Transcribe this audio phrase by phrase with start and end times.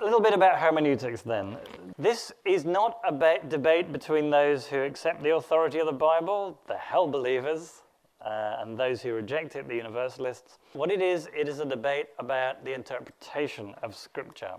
[0.00, 1.56] A little bit about hermeneutics then.
[1.98, 6.58] This is not a ba- debate between those who accept the authority of the Bible,
[6.66, 7.82] the hell believers,
[8.20, 10.58] uh, and those who reject it, the universalists.
[10.72, 14.54] What it is, it is a debate about the interpretation of Scripture.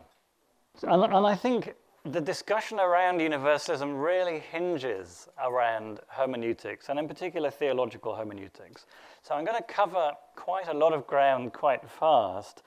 [0.83, 1.75] And, and I think
[2.05, 8.85] the discussion around universalism really hinges around hermeneutics, and in particular theological hermeneutics.
[9.21, 12.63] So I'm going to cover quite a lot of ground quite fast,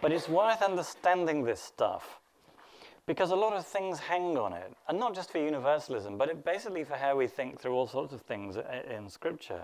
[0.00, 2.20] but it's worth understanding this stuff
[3.06, 6.44] because a lot of things hang on it, and not just for universalism, but it
[6.44, 8.56] basically for how we think through all sorts of things
[8.90, 9.62] in Scripture.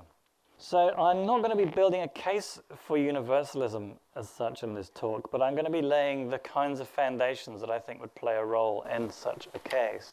[0.58, 4.90] So I'm not going to be building a case for universalism as such in this
[4.94, 8.14] talk, but I'm going to be laying the kinds of foundations that I think would
[8.14, 10.12] play a role in such a case.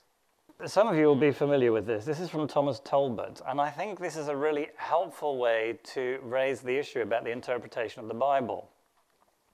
[0.65, 2.03] Some of you will be familiar with this.
[2.03, 6.17] This is from Thomas Talbott, and I think this is a really helpful way to
[6.23, 8.67] raise the issue about the interpretation of the Bible.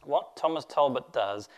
[0.06, 1.50] What Thomas Talbott does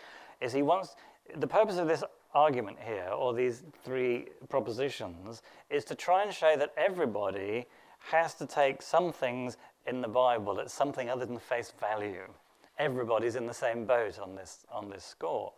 [0.41, 0.95] is he wants
[1.35, 6.55] the purpose of this argument here, or these three propositions, is to try and show
[6.55, 7.65] that everybody
[7.99, 12.27] has to take some things in the Bible as something other than face value.
[12.77, 15.51] Everybody's in the same boat on this, on this score.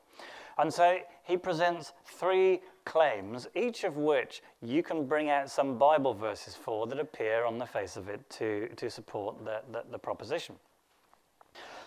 [0.57, 6.13] And so he presents three claims, each of which you can bring out some Bible
[6.13, 9.99] verses for that appear on the face of it to, to support the, the, the
[9.99, 10.55] proposition.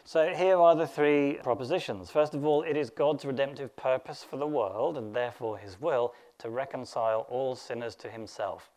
[0.05, 2.11] So here are the three propositions.
[2.11, 6.13] First of all, it is God's redemptive purpose for the world, and therefore his will,
[6.39, 8.71] to reconcile all sinners to himself.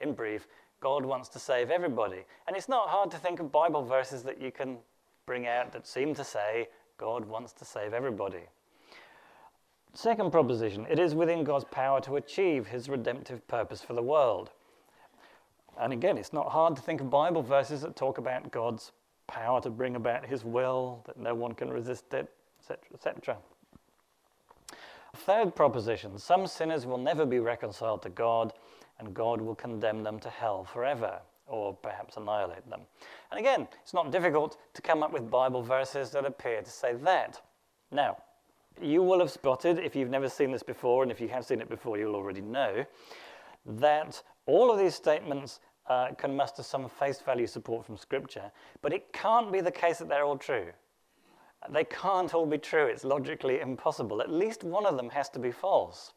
[0.00, 0.46] In brief,
[0.80, 2.24] God wants to save everybody.
[2.48, 4.78] And it's not hard to think of Bible verses that you can
[5.26, 8.44] bring out that seem to say God wants to save everybody.
[9.92, 14.50] Second proposition it is within God's power to achieve his redemptive purpose for the world.
[15.78, 18.92] And again, it's not hard to think of Bible verses that talk about God's
[19.30, 22.28] power to bring about his will, that no one can resist it,
[22.58, 23.36] etc., etc.
[25.16, 28.52] Third proposition some sinners will never be reconciled to God
[28.98, 32.82] and God will condemn them to hell forever, or perhaps annihilate them.
[33.30, 36.92] And again, it's not difficult to come up with Bible verses that appear to say
[36.94, 37.40] that.
[37.90, 38.18] Now,
[38.80, 41.60] you will have spotted, if you've never seen this before, and if you have seen
[41.60, 42.84] it before, you'll already know,
[43.64, 45.60] that all of these statements
[45.90, 49.98] uh, can muster some face value support from Scripture, but it can't be the case
[49.98, 50.68] that they're all true.
[51.68, 52.86] They can't all be true.
[52.86, 54.22] It's logically impossible.
[54.22, 56.12] At least one of them has to be false.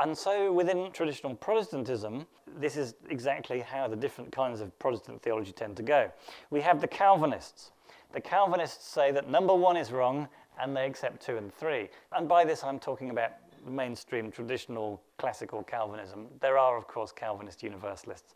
[0.00, 2.26] And so within traditional Protestantism,
[2.58, 6.10] this is exactly how the different kinds of Protestant theology tend to go.
[6.50, 7.70] We have the Calvinists.
[8.12, 10.28] The Calvinists say that number one is wrong
[10.60, 11.90] and they accept two and three.
[12.12, 13.32] And by this, I'm talking about
[13.66, 16.26] mainstream traditional classical Calvinism.
[16.40, 18.34] There are, of course, Calvinist universalists.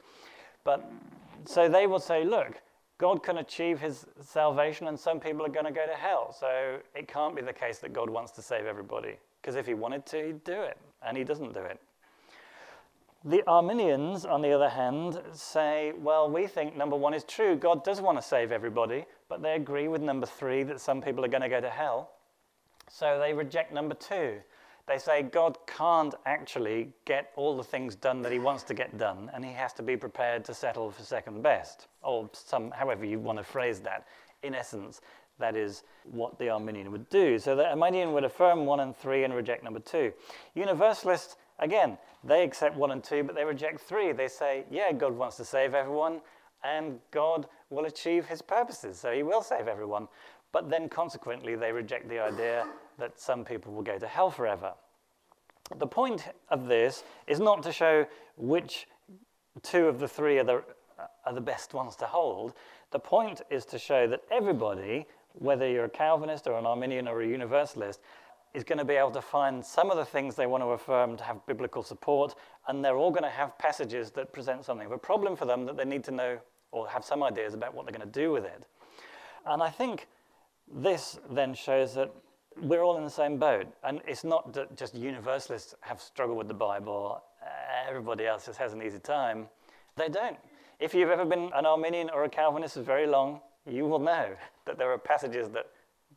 [0.65, 0.91] But
[1.45, 2.61] so they will say, look,
[2.99, 6.35] God can achieve his salvation and some people are going to go to hell.
[6.39, 9.17] So it can't be the case that God wants to save everybody.
[9.41, 10.77] Because if he wanted to, he'd do it
[11.07, 11.81] and he doesn't do it.
[13.25, 17.57] The Arminians, on the other hand, say, well, we think number one is true.
[17.57, 21.25] God does want to save everybody, but they agree with number three that some people
[21.25, 22.11] are going to go to hell.
[22.91, 24.39] So they reject number two.
[24.89, 28.97] They say God can't actually get all the things done that he wants to get
[28.97, 33.05] done, and he has to be prepared to settle for second best, or some, however
[33.05, 34.07] you want to phrase that.
[34.43, 35.03] In essence,
[35.39, 37.39] that is what the Arminian would do.
[37.39, 40.11] So the Arminian would affirm 1 and 3 and reject number 2.
[40.55, 44.13] Universalists, again, they accept 1 and 2, but they reject 3.
[44.13, 46.23] They say, yeah, God wants to save everyone,
[46.65, 50.09] and God will achieve his purposes, so he will save everyone.
[50.51, 52.67] But then consequently, they reject the idea
[52.99, 54.73] that some people will go to hell forever.
[55.77, 58.87] The point of this is not to show which
[59.63, 60.65] two of the three are the,
[61.27, 62.55] are the best ones to hold.
[62.91, 65.07] The point is to show that everybody
[65.39, 68.01] whether you're a Calvinist or an Arminian or a Universalist,
[68.55, 71.17] is going to be able to find some of the things they want to affirm
[71.17, 72.35] to have biblical support,
[72.67, 75.67] and they're all going to have passages that present something of a problem for them
[75.67, 76.39] that they need to know
[76.73, 78.65] or have some ideas about what they're going to do with it.
[79.47, 80.07] And I think
[80.73, 82.13] this then shows that
[82.63, 83.67] we're all in the same boat.
[83.85, 87.23] And it's not that just universalists have struggled with the Bible,
[87.89, 89.49] everybody else just has an easy time.
[89.97, 90.37] They don't.
[90.81, 94.35] If you've ever been an Arminian or a Calvinist for very long, you will know
[94.65, 95.67] that there are passages that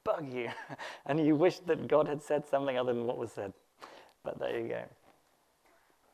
[0.03, 0.49] bug you
[1.05, 3.53] and you wish that God had said something other than what was said.
[4.23, 4.83] But there you go.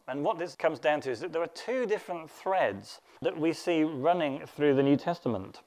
[0.07, 3.51] And what this comes down to is that there are two different threads that we
[3.51, 5.61] see running through the New Testament.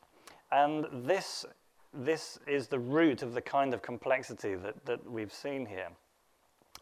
[0.50, 1.44] And this,
[1.92, 5.88] this is the root of the kind of complexity that, that we've seen here.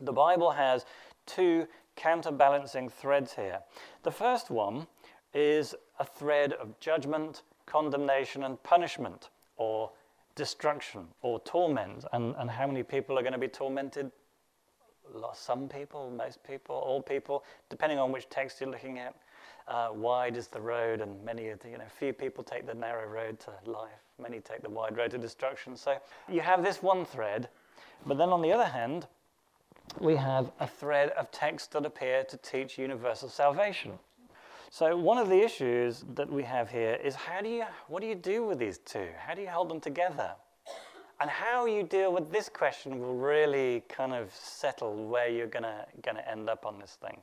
[0.00, 0.84] The Bible has
[1.26, 1.66] two
[1.96, 3.60] counterbalancing threads here.
[4.02, 4.86] The first one
[5.34, 9.90] is a thread of judgment condemnation and punishment, or
[10.34, 14.10] destruction, or torment, and, and how many people are going to be tormented
[15.34, 19.14] some people, most people, all people, depending on which text you're looking at.
[19.66, 23.06] Uh, wide is the road, and many, of you know, few people take the narrow
[23.06, 24.07] road to life.
[24.20, 25.76] Many take the wide road to destruction.
[25.76, 25.98] So
[26.28, 27.48] you have this one thread,
[28.06, 29.06] but then on the other hand,
[30.00, 33.92] we have a thread of texts that appear to teach universal salvation.
[34.70, 38.06] So one of the issues that we have here is how do you, what do
[38.06, 39.08] you do with these two?
[39.18, 40.32] How do you hold them together?
[41.20, 45.86] And how you deal with this question will really kind of settle where you're to
[46.02, 47.18] gonna end up on this thing.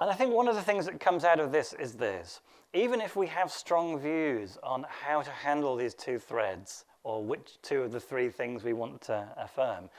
[0.00, 2.40] And I think one of the things that comes out of this is this.
[2.74, 7.58] Even if we have strong views on how to handle these two threads, or which
[7.62, 9.90] two of the three things we want to affirm,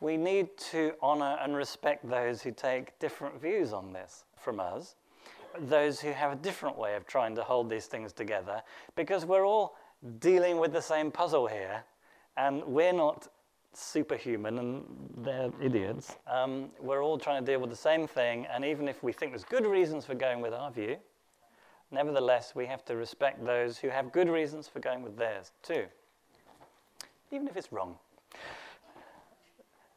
[0.00, 4.96] we need to honor and respect those who take different views on this from us,
[5.58, 8.62] those who have a different way of trying to hold these things together,
[8.94, 9.76] because we're all
[10.20, 11.82] dealing with the same puzzle here,
[12.36, 13.26] and we're not
[13.72, 14.84] superhuman and
[15.18, 16.16] they're idiots.
[16.26, 19.32] Um, we're all trying to deal with the same thing, and even if we think
[19.32, 20.96] there's good reasons for going with our view,
[21.90, 25.86] nevertheless, we have to respect those who have good reasons for going with theirs too,
[27.30, 27.96] even if it's wrong.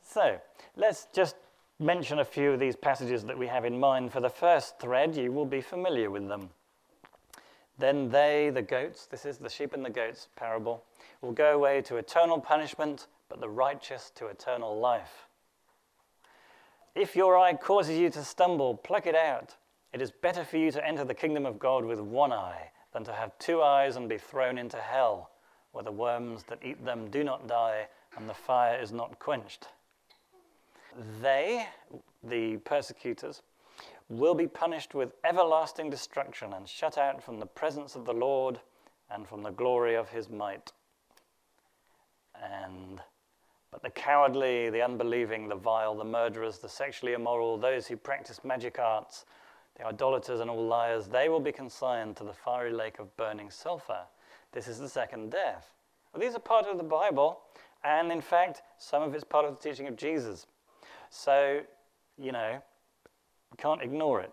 [0.03, 0.39] So,
[0.75, 1.35] let's just
[1.79, 4.11] mention a few of these passages that we have in mind.
[4.11, 6.49] For the first thread, you will be familiar with them.
[7.77, 10.83] Then they, the goats, this is the sheep and the goats parable,
[11.21, 15.27] will go away to eternal punishment, but the righteous to eternal life.
[16.93, 19.55] If your eye causes you to stumble, pluck it out.
[19.93, 23.03] It is better for you to enter the kingdom of God with one eye than
[23.05, 25.31] to have two eyes and be thrown into hell,
[25.71, 29.67] where the worms that eat them do not die and the fire is not quenched.
[31.21, 31.67] They,
[32.23, 33.41] the persecutors,
[34.09, 38.59] will be punished with everlasting destruction and shut out from the presence of the Lord
[39.09, 40.71] and from the glory of his might.
[42.41, 43.01] And
[43.71, 48.43] but the cowardly, the unbelieving, the vile, the murderers, the sexually immoral, those who practice
[48.43, 49.25] magic arts,
[49.77, 53.49] the idolaters and all liars, they will be consigned to the fiery lake of burning
[53.49, 54.01] sulfur.
[54.51, 55.73] This is the second death.
[56.13, 57.39] Well, these are part of the Bible,
[57.83, 60.45] and in fact, some of it's part of the teaching of Jesus.
[61.09, 61.61] So,
[62.17, 62.61] you know,
[63.51, 64.31] we can't ignore it.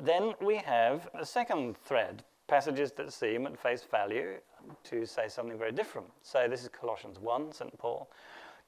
[0.00, 4.34] Then we have a second thread, passages that seem at face value
[4.84, 6.08] to say something very different.
[6.22, 7.76] So this is Colossians 1, St.
[7.78, 8.08] Paul.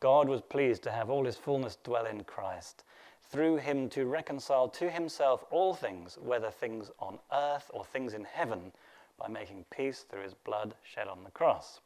[0.00, 2.84] God was pleased to have all his fullness dwell in Christ,
[3.31, 8.25] through him to reconcile to himself all things, whether things on earth or things in
[8.25, 8.73] heaven,
[9.19, 11.81] by making peace through his blood shed on the cross.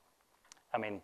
[0.73, 1.01] I mean,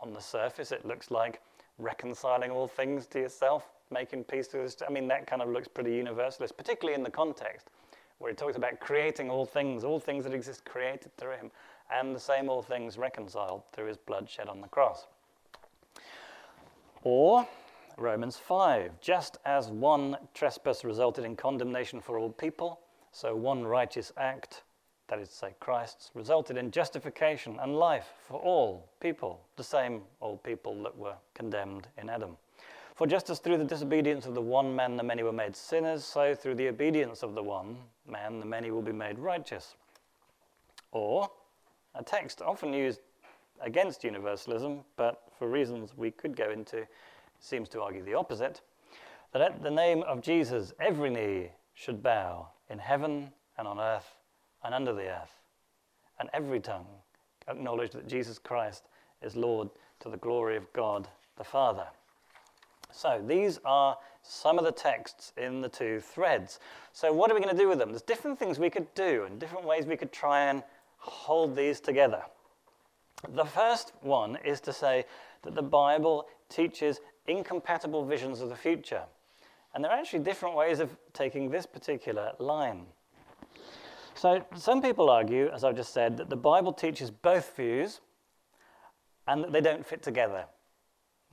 [0.00, 1.40] on the surface, it looks like
[1.78, 4.76] reconciling all things to yourself, making peace through this.
[4.86, 7.68] I mean, that kind of looks pretty universalist, particularly in the context
[8.22, 11.50] where he talks about creating all things, all things that exist created through him,
[11.92, 15.08] and the same all things reconciled through his blood shed on the cross.
[17.02, 17.46] Or
[18.02, 22.80] Romans 5 just as one trespass resulted in condemnation for all people,
[23.12, 24.64] so one righteous act,
[25.08, 30.02] that is to say Christ's, resulted in justification and life for all people, the same
[30.20, 32.36] all people that were condemned in Adam.
[32.96, 36.04] For just as through the disobedience of the one man the many were made sinners,
[36.04, 37.76] so through the obedience of the one
[38.06, 39.76] man the many will be made righteous.
[40.90, 41.30] Or,
[41.94, 43.00] a text often used
[43.60, 46.86] against universalism, but for reasons we could go into,
[47.42, 48.62] seems to argue the opposite,
[49.32, 54.16] that at the name of Jesus every knee should bow in heaven and on earth
[54.64, 55.40] and under the earth,
[56.18, 56.86] and every tongue
[57.48, 58.88] acknowledge that Jesus Christ
[59.20, 59.68] is Lord
[60.00, 61.86] to the glory of God the Father.
[62.92, 66.60] So these are some of the texts in the two threads.
[66.92, 67.90] So what are we going to do with them?
[67.90, 70.62] There's different things we could do and different ways we could try and
[70.98, 72.22] hold these together.
[73.30, 75.04] The first one is to say
[75.42, 79.02] that the Bible teaches incompatible visions of the future.
[79.74, 82.86] And there are actually different ways of taking this particular line.
[84.14, 88.00] So some people argue, as I've just said, that the Bible teaches both views
[89.26, 90.44] and that they don't fit together.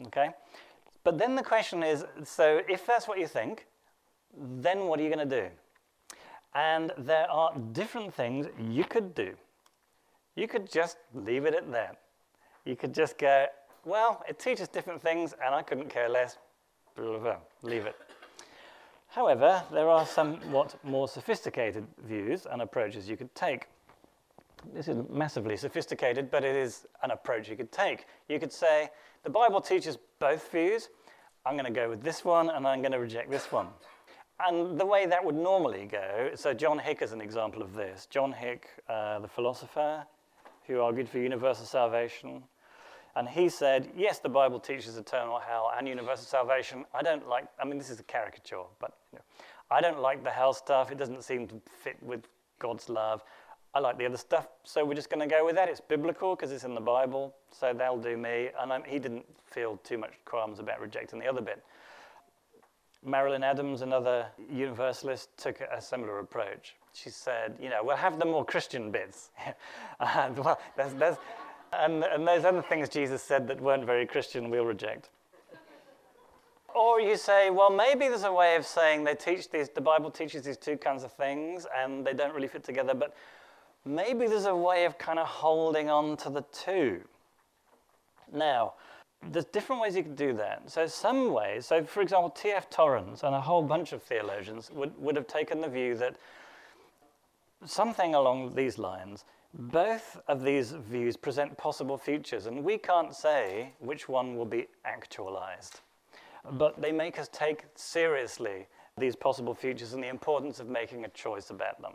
[0.07, 0.29] Okay?
[1.03, 3.67] But then the question is so if that's what you think,
[4.37, 5.47] then what are you going to do?
[6.55, 9.33] And there are different things you could do.
[10.35, 11.97] You could just leave it at that.
[12.65, 13.45] You could just go,
[13.85, 16.37] well, it teaches different things and I couldn't care less.
[16.95, 17.37] Blah, blah.
[17.61, 17.95] Leave it.
[19.07, 23.65] However, there are somewhat more sophisticated views and approaches you could take.
[24.73, 28.05] This is massively sophisticated, but it is an approach you could take.
[28.27, 28.89] You could say,
[29.23, 30.89] the Bible teaches both views.
[31.45, 33.67] I'm going to go with this one and I'm going to reject this one.
[34.39, 38.07] And the way that would normally go, so John Hick is an example of this.
[38.09, 40.05] John Hick, uh, the philosopher
[40.65, 42.43] who argued for universal salvation,
[43.15, 46.85] And he said, Yes, the Bible teaches eternal hell and universal salvation.
[46.93, 49.25] I don't like, I mean, this is a caricature, but you know,
[49.71, 50.91] I don't like the hell stuff.
[50.91, 52.21] It doesn't seem to fit with
[52.59, 53.23] God's love.
[53.73, 55.69] I like the other stuff, so we're just going to go with that.
[55.69, 58.49] It's biblical because it's in the Bible, so that'll do me.
[58.59, 61.63] And I'm, he didn't feel too much qualms about rejecting the other bit.
[63.05, 66.75] Marilyn Adams, another universalist, took a similar approach.
[66.93, 69.29] She said, you know, we'll have the more Christian bits.
[69.99, 71.17] and, well, there's,
[71.73, 75.09] and, and those other things Jesus said that weren't very Christian, we'll reject.
[76.75, 80.11] Or you say, well, maybe there's a way of saying they teach these, the Bible
[80.11, 83.15] teaches these two kinds of things and they don't really fit together, but
[83.85, 87.01] maybe there's a way of kind of holding on to the two.
[88.31, 88.73] Now,
[89.31, 90.69] there's different ways you can do that.
[90.69, 92.69] So some ways, so for example, T.F.
[92.69, 96.15] Torrance and a whole bunch of theologians would, would have taken the view that
[97.65, 103.73] something along these lines, both of these views present possible futures, and we can't say
[103.79, 105.81] which one will be actualized.
[106.51, 111.09] But they make us take seriously these possible futures and the importance of making a
[111.09, 111.93] choice about them.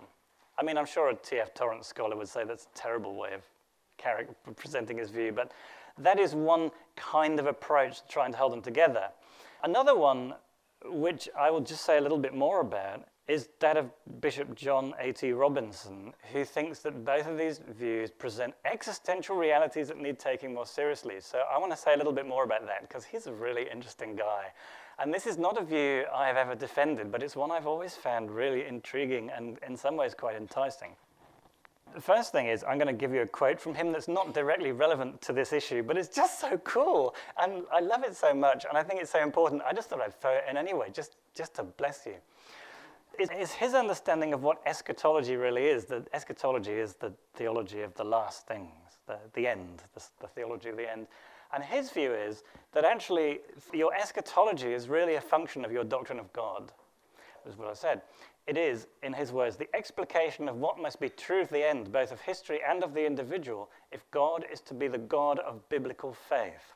[0.58, 1.54] I mean, I'm sure a T.F.
[1.54, 3.42] Torrance scholar would say that's a terrible way of
[4.56, 5.52] presenting his view, but
[5.98, 9.08] that is one kind of approach to trying to hold them together.
[9.62, 10.34] Another one,
[10.84, 13.90] which I will just say a little bit more about, is that of
[14.20, 15.32] Bishop John A.T.
[15.32, 20.66] Robinson, who thinks that both of these views present existential realities that need taking more
[20.66, 21.16] seriously.
[21.20, 23.66] So I want to say a little bit more about that because he's a really
[23.70, 24.52] interesting guy.
[24.98, 27.94] And this is not a view I have ever defended, but it's one I've always
[27.94, 30.90] found really intriguing and in some ways quite enticing.
[31.94, 34.34] The first thing is, I'm going to give you a quote from him that's not
[34.34, 37.14] directly relevant to this issue, but it's just so cool.
[37.40, 39.62] And I love it so much, and I think it's so important.
[39.62, 42.14] I just thought I'd throw it in anyway, just, just to bless you.
[43.18, 45.84] It's his understanding of what eschatology really is.
[45.86, 50.68] That eschatology is the theology of the last things, the, the end, the, the theology
[50.70, 51.06] of the end.
[51.52, 52.42] And his view is
[52.72, 53.40] that actually
[53.72, 56.72] your eschatology is really a function of your doctrine of God,
[57.48, 58.02] is what I said.
[58.46, 61.92] It is, in his words, the explication of what must be true of the end,
[61.92, 65.66] both of history and of the individual, if God is to be the God of
[65.68, 66.74] biblical faith.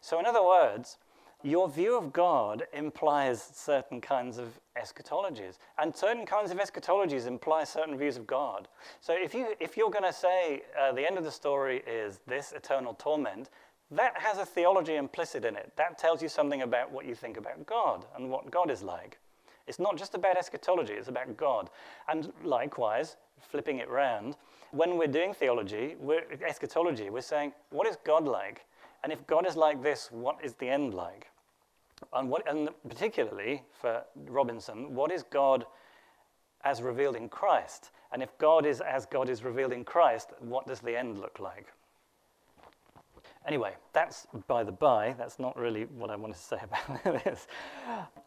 [0.00, 0.98] So, in other words,
[1.42, 7.64] your view of God implies certain kinds of eschatologies, and certain kinds of eschatologies imply
[7.64, 8.68] certain views of God.
[9.00, 12.20] So, if, you, if you're going to say uh, the end of the story is
[12.26, 13.50] this eternal torment,
[13.90, 15.70] that has a theology implicit in it.
[15.76, 19.18] That tells you something about what you think about God and what God is like.
[19.66, 21.70] It's not just about eschatology, it's about God.
[22.08, 24.36] And likewise, flipping it round,
[24.70, 28.64] when we're doing theology, we're, eschatology, we're saying, what is God like?
[29.04, 31.28] And if God is like this, what is the end like?
[32.12, 35.64] And, what, and particularly for Robinson, what is God
[36.64, 37.90] as revealed in Christ?
[38.12, 41.38] And if God is as God is revealed in Christ, what does the end look
[41.38, 41.66] like?
[43.46, 47.46] Anyway, that's by the by, that's not really what I wanted to say about this.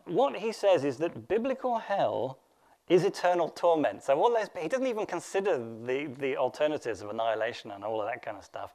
[0.05, 2.39] What he says is that biblical hell
[2.89, 4.03] is eternal torment.
[4.03, 8.07] So all those, he doesn't even consider the, the alternatives of annihilation and all of
[8.07, 8.73] that kind of stuff.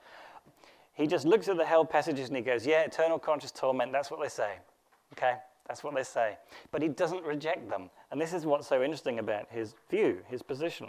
[0.94, 4.10] He just looks at the hell passages and he goes, yeah, eternal conscious torment, that's
[4.10, 4.54] what they say.
[5.14, 5.34] Okay,
[5.66, 6.36] that's what they say.
[6.70, 7.90] But he doesn't reject them.
[8.10, 10.88] And this is what's so interesting about his view, his position.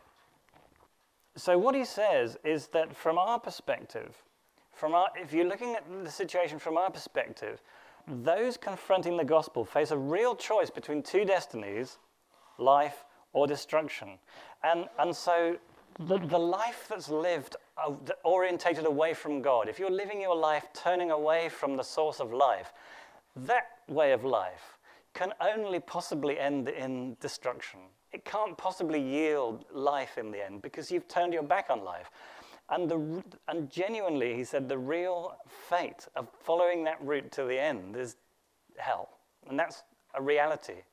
[1.35, 4.15] So what he says is that from our perspective,
[4.73, 7.61] from our, if you're looking at the situation from our perspective,
[8.07, 11.97] those confronting the gospel face a real choice between two destinies
[12.57, 14.19] life or destruction.
[14.63, 15.57] And, and so
[15.99, 20.65] the, the life that's lived uh, orientated away from God, if you're living your life
[20.73, 22.73] turning away from the source of life,
[23.35, 24.77] that way of life
[25.13, 27.79] can only possibly end in destruction.
[28.12, 32.10] It can't possibly yield life in the end because you've turned your back on life.
[32.69, 35.36] And, the, and genuinely, he said, the real
[35.69, 38.15] fate of following that route to the end is
[38.77, 39.10] hell.
[39.50, 39.83] And that's
[40.15, 40.83] a reality.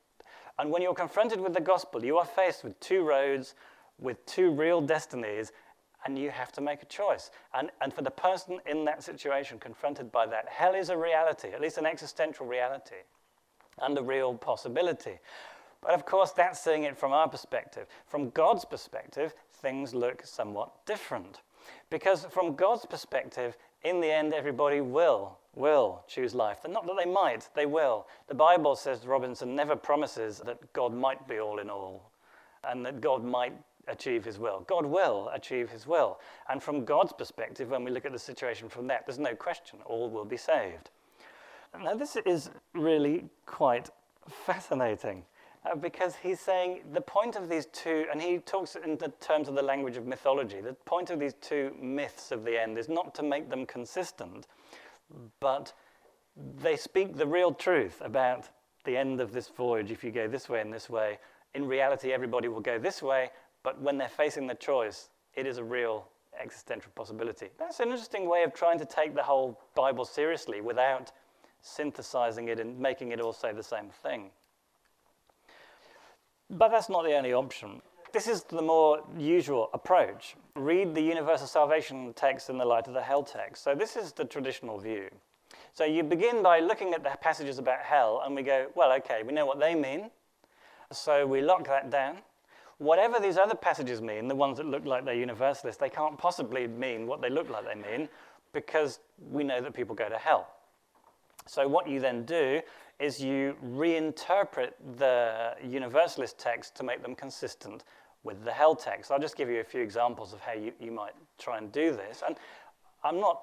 [0.57, 3.55] And when you're confronted with the gospel, you are faced with two roads,
[3.97, 5.53] with two real destinies,
[6.05, 7.31] and you have to make a choice.
[7.53, 11.49] And, and for the person in that situation confronted by that, hell is a reality,
[11.49, 13.03] at least an existential reality,
[13.81, 15.19] and a real possibility.
[15.81, 17.87] But of course, that's seeing it from our perspective.
[18.07, 21.41] From God's perspective, things look somewhat different.
[21.89, 26.59] Because from God's perspective, in the end, everybody will, will choose life.
[26.67, 28.07] Not that they might, they will.
[28.27, 32.11] The Bible says, Robinson never promises that God might be all in all
[32.63, 33.53] and that God might
[33.87, 34.63] achieve his will.
[34.67, 36.19] God will achieve his will.
[36.49, 39.79] And from God's perspective, when we look at the situation from that, there's no question,
[39.85, 40.89] all will be saved.
[41.81, 43.89] Now, this is really quite
[44.27, 45.23] fascinating
[45.65, 49.47] uh, because he's saying the point of these two, and he talks in the terms
[49.47, 52.89] of the language of mythology, the point of these two myths of the end is
[52.89, 54.47] not to make them consistent,
[55.39, 55.73] but
[56.61, 58.47] they speak the real truth about
[58.85, 61.19] the end of this voyage if you go this way and this way.
[61.53, 63.29] In reality, everybody will go this way,
[63.63, 66.07] but when they're facing the choice, it is a real
[66.39, 67.49] existential possibility.
[67.57, 71.11] That's an interesting way of trying to take the whole Bible seriously without
[71.61, 74.29] synthesizing it and making it all say the same thing.
[76.49, 77.81] But that's not the only option.
[78.11, 80.35] This is the more usual approach.
[80.55, 83.63] Read the universal salvation text in the light of the hell text.
[83.63, 85.09] So, this is the traditional view.
[85.73, 89.21] So, you begin by looking at the passages about hell, and we go, well, okay,
[89.23, 90.09] we know what they mean.
[90.91, 92.17] So, we lock that down.
[92.79, 96.67] Whatever these other passages mean, the ones that look like they're universalist, they can't possibly
[96.67, 98.09] mean what they look like they mean
[98.53, 100.47] because we know that people go to hell.
[101.45, 102.61] So, what you then do
[102.99, 107.83] is you reinterpret the universalist text to make them consistent
[108.23, 109.11] with the hell text.
[109.11, 111.91] I'll just give you a few examples of how you, you might try and do
[111.91, 112.21] this.
[112.25, 112.35] And
[113.03, 113.41] I'm not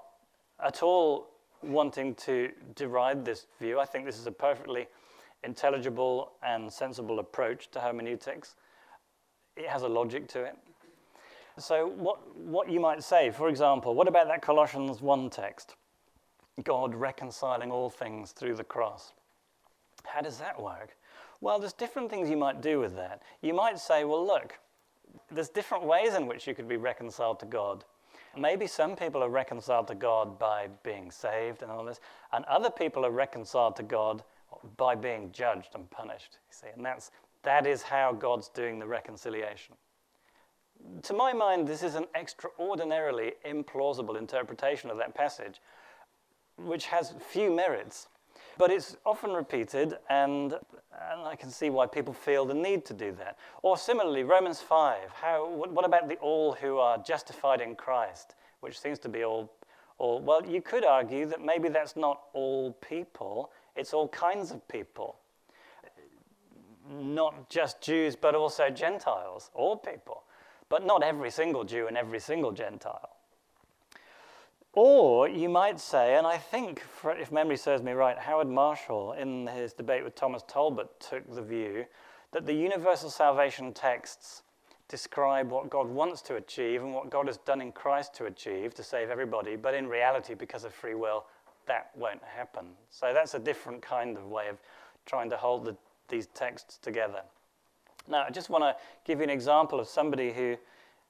[0.65, 1.29] at all
[1.63, 3.81] wanting to deride this view.
[3.81, 4.87] I think this is a perfectly
[5.43, 8.55] intelligible and sensible approach to hermeneutics.
[9.57, 10.57] It has a logic to it.
[11.59, 15.75] So, what, what you might say, for example, what about that Colossians 1 text?
[16.65, 19.13] God reconciling all things through the cross.
[20.05, 20.97] How does that work?
[21.41, 23.23] Well, there's different things you might do with that.
[23.43, 24.59] You might say, well, look,
[25.31, 27.85] there's different ways in which you could be reconciled to God.
[28.37, 32.01] Maybe some people are reconciled to God by being saved and all this,
[32.33, 34.23] and other people are reconciled to God
[34.77, 36.39] by being judged and punished.
[36.49, 37.11] You see, and that's
[37.47, 39.77] that is how God's doing the reconciliation.
[41.05, 45.61] To my mind, this is an extraordinarily implausible interpretation of that passage,
[46.57, 48.09] which has few merits.
[48.59, 52.95] But it's often repeated, and, and I can see why people feel the need to
[52.95, 53.39] do that.
[53.63, 58.79] Or similarly, Romans 5, how, what about the all who are justified in Christ, which
[58.81, 59.53] seems to be all,
[59.99, 64.67] all, well, you could argue that maybe that's not all people, it's all kinds of
[64.69, 65.17] people.
[66.91, 70.23] Not just Jews, but also Gentiles, all people.
[70.69, 73.11] But not every single Jew and every single Gentile.
[74.73, 79.47] Or you might say, and I think, if memory serves me right, Howard Marshall, in
[79.47, 81.87] his debate with Thomas Talbott, took the view
[82.33, 84.43] that the universal salvation texts
[84.89, 88.75] describe what God wants to achieve and what God has done in Christ to achieve
[88.75, 91.25] to save everybody, but in reality, because of free will,
[91.67, 92.67] that won't happen.
[92.91, 94.59] So that's a different kind of way of
[95.07, 95.77] trying to hold the,
[96.09, 97.23] these texts together.
[98.09, 100.57] Now, I just want to give you an example of somebody who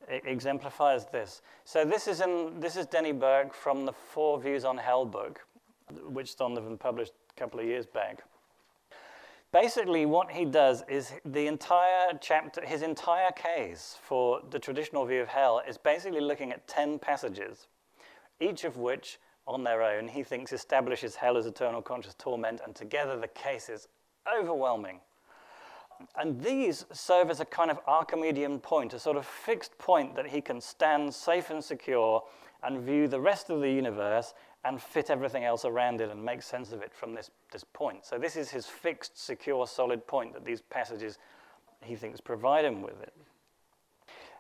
[0.09, 1.43] exemplifies this.
[1.65, 5.45] So this is, in, this is Denny Burk from the Four Views on Hell book,
[6.09, 8.23] which Zondervan published a couple of years back.
[9.53, 15.23] Basically, what he does is the entire chapter, his entire case for the traditional view
[15.23, 17.69] of hell is basically looking at 10 passages,
[18.41, 22.75] each of which, on their own, he thinks establishes hell as eternal conscious torment, and
[22.75, 23.89] together the case is
[24.39, 25.01] overwhelming.
[26.17, 30.27] And these serve as a kind of Archimedean point, a sort of fixed point that
[30.27, 32.23] he can stand safe and secure
[32.63, 34.35] and view the rest of the universe
[34.65, 38.05] and fit everything else around it and make sense of it from this, this point.
[38.05, 41.19] So, this is his fixed, secure, solid point that these passages
[41.83, 43.15] he thinks provide him with it.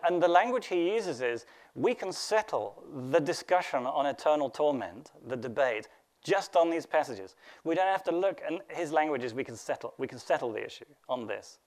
[0.06, 5.36] And the language he uses is we can settle the discussion on eternal torment, the
[5.36, 5.88] debate,
[6.26, 7.36] just on these passages.
[7.62, 10.52] We don't have to look, and his language is we can settle, we can settle
[10.52, 11.60] the issue on this.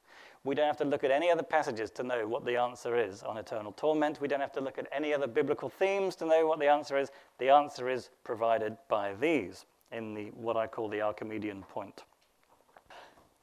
[0.43, 3.23] We don't have to look at any other passages to know what the answer is
[3.23, 4.21] on eternal torment.
[4.21, 6.97] We don't have to look at any other biblical themes to know what the answer
[6.97, 7.11] is.
[7.39, 12.03] The answer is provided by these in the what I call the Archimedean point.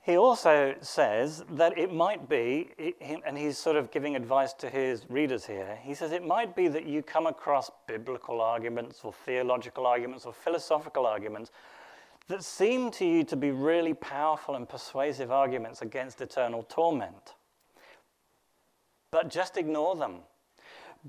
[0.06, 2.70] He also says that it might be,
[3.26, 6.68] and he's sort of giving advice to his readers here, he says it might be
[6.68, 11.50] that you come across biblical arguments or theological arguments or philosophical arguments
[12.28, 17.34] that seem to you to be really powerful and persuasive arguments against eternal torment.
[19.10, 20.18] But just ignore them.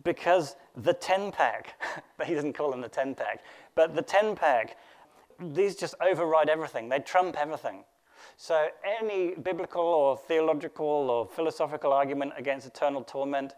[0.03, 1.79] Because the 10 pack,
[2.17, 3.43] but he doesn't call them the 10 pack,
[3.75, 4.75] but the 10 pack,
[5.39, 6.89] these just override everything.
[6.89, 7.83] They trump everything.
[8.38, 8.67] So
[9.02, 13.54] any biblical or theological or philosophical argument against eternal torment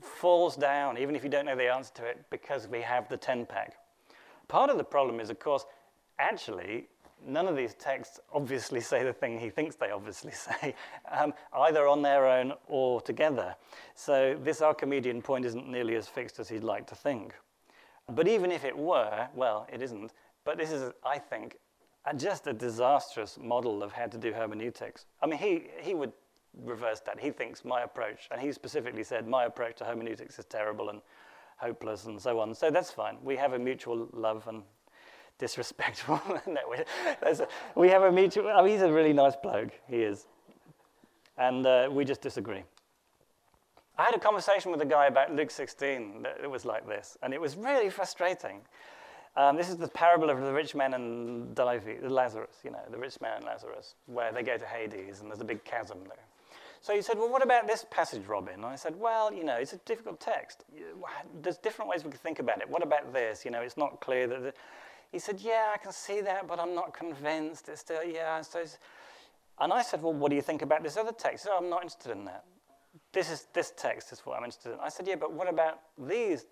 [0.00, 3.16] falls down, even if you don't know the answer to it, because we have the
[3.16, 3.76] 10 pack.
[4.48, 5.66] Part of the problem is, of course,
[6.18, 6.88] actually,
[7.24, 10.74] none of these texts obviously say the thing he thinks they obviously say,
[11.12, 13.54] um, either on their own or together.
[13.94, 17.34] So this Archimedean point isn't nearly as fixed as he'd like to think.
[18.08, 20.12] But even if it were, well, it isn't.
[20.44, 21.58] But this is, I think,
[22.12, 25.06] just a disastrous model of how to do hermeneutics.
[25.22, 26.12] I mean, he, he would
[26.64, 27.20] reverse that.
[27.20, 31.00] He thinks my approach, and he specifically said, my approach to hermeneutics is terrible and
[31.56, 32.54] hopeless and so on.
[32.54, 33.18] So that's fine.
[33.22, 34.62] We have a mutual love and
[35.38, 36.20] disrespectful.
[36.46, 36.78] no, we,
[37.22, 40.26] a, we have a mutual, I mean, he's a really nice bloke, he is.
[41.36, 42.62] And uh, we just disagree.
[43.96, 47.16] I had a conversation with a guy about Luke 16 that it was like this,
[47.22, 48.60] and it was really frustrating.
[49.38, 53.20] Um, this is the parable of the rich man and Lazarus, you know, the rich
[53.20, 56.24] man and Lazarus, where they go to Hades and there's a big chasm there.
[56.80, 58.54] So he said, Well, what about this passage, Robin?
[58.54, 60.64] And I said, Well, you know, it's a difficult text.
[61.40, 62.68] There's different ways we can think about it.
[62.68, 63.44] What about this?
[63.44, 64.42] You know, it's not clear that.
[64.42, 64.54] The...
[65.12, 67.68] He said, Yeah, I can see that, but I'm not convinced.
[67.68, 68.40] It's still, yeah.
[68.40, 68.64] So
[69.60, 71.44] and I said, Well, what do you think about this other text?
[71.44, 72.44] He said, oh, I'm not interested in that.
[73.12, 74.80] This, is, this text is what I'm interested in.
[74.80, 76.46] I said, Yeah, but what about these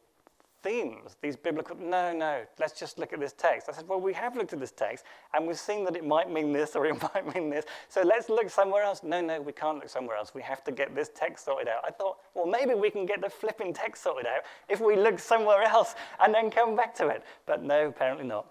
[0.67, 1.77] themes, these biblical.
[1.77, 3.69] No, no, let's just look at this text.
[3.69, 6.31] I said, well, we have looked at this text and we've seen that it might
[6.31, 7.65] mean this or it might mean this.
[7.89, 9.03] So let's look somewhere else.
[9.05, 10.35] No, no, we can't look somewhere else.
[10.35, 11.85] We have to get this text sorted out.
[11.87, 15.21] I thought, well, maybe we can get the flipping text sorted out if we look
[15.21, 17.23] somewhere else and then come back to it.
[17.47, 18.47] But no, apparently not.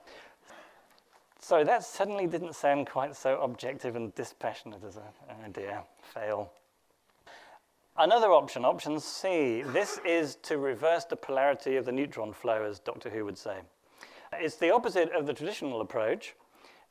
[1.41, 6.51] So that suddenly didn't sound quite so objective and dispassionate as a, oh dear, fail.
[7.97, 12.77] Another option, option C, this is to reverse the polarity of the neutron flow, as
[12.79, 13.59] Doctor Who would say.
[14.33, 16.35] It's the opposite of the traditional approach,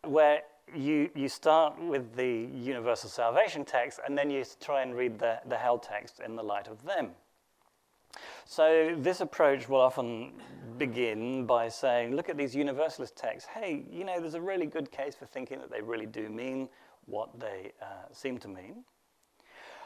[0.02, 0.40] where
[0.74, 5.40] you, you start with the universal salvation text and then you try and read the,
[5.46, 7.10] the hell text in the light of them.
[8.46, 10.32] So, this approach will often
[10.78, 13.50] begin by saying, look at these universalist texts.
[13.52, 16.70] Hey, you know, there's a really good case for thinking that they really do mean
[17.04, 18.84] what they uh, seem to mean.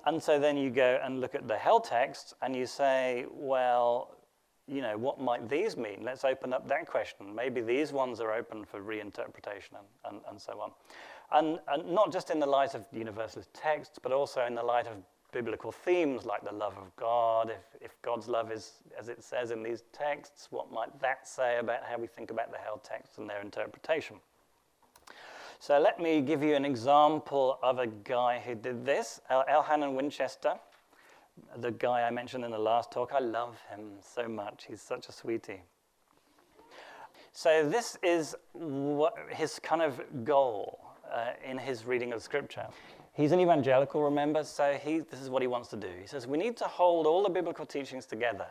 [0.08, 4.16] And so then you go and look at the hell text and you say, well,
[4.66, 5.98] you know, what might these mean?
[6.02, 7.34] Let's open up that question.
[7.34, 10.70] Maybe these ones are open for reinterpretation and, and, and so on.
[11.30, 14.86] And, and not just in the light of universalist texts, but also in the light
[14.86, 14.94] of
[15.30, 17.50] biblical themes like the love of God.
[17.50, 21.58] If, if God's love is, as it says in these texts, what might that say
[21.58, 24.16] about how we think about the hell texts and their interpretation?
[25.60, 30.54] So let me give you an example of a guy who did this, Elhanan Winchester,
[31.56, 33.12] the guy I mentioned in the last talk.
[33.12, 34.66] I love him so much.
[34.68, 35.62] He's such a sweetie.
[37.32, 40.78] So this is what his kind of goal
[41.12, 42.66] uh, in his reading of Scripture.
[43.12, 45.88] He's an evangelical, remember, so he, this is what he wants to do.
[46.00, 48.46] He says, We need to hold all the biblical teachings together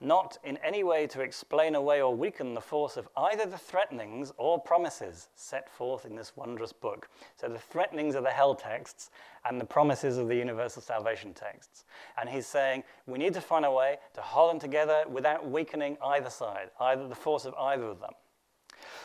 [0.00, 4.32] not in any way to explain away or weaken the force of either the threatenings
[4.36, 7.08] or promises set forth in this wondrous book.
[7.36, 9.10] So, the threatenings are the hell texts,
[9.44, 11.84] and the promises of the universal salvation texts.
[12.20, 15.96] And he's saying we need to find a way to hold them together without weakening
[16.04, 18.12] either side, either the force of either of them.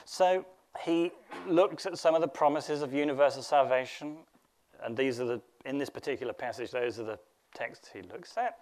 [0.05, 0.45] So,
[0.83, 1.11] he
[1.47, 4.17] looks at some of the promises of universal salvation,
[4.83, 7.19] and these are the, in this particular passage, those are the
[7.53, 8.57] texts he looks at.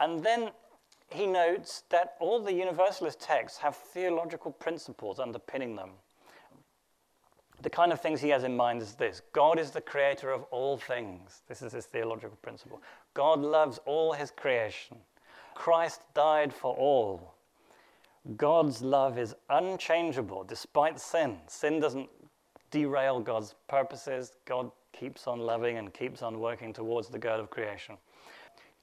[0.00, 0.50] And then
[1.10, 5.90] he notes that all the Universalist texts have theological principles underpinning them.
[7.60, 10.44] The kind of things he has in mind is this God is the creator of
[10.44, 11.42] all things.
[11.48, 12.80] This is his theological principle.
[13.14, 14.98] God loves all his creation.
[15.54, 17.34] Christ died for all.
[18.36, 21.38] God's love is unchangeable despite sin.
[21.46, 22.08] Sin doesn't
[22.70, 24.32] derail God's purposes.
[24.44, 27.96] God keeps on loving and keeps on working towards the good of creation.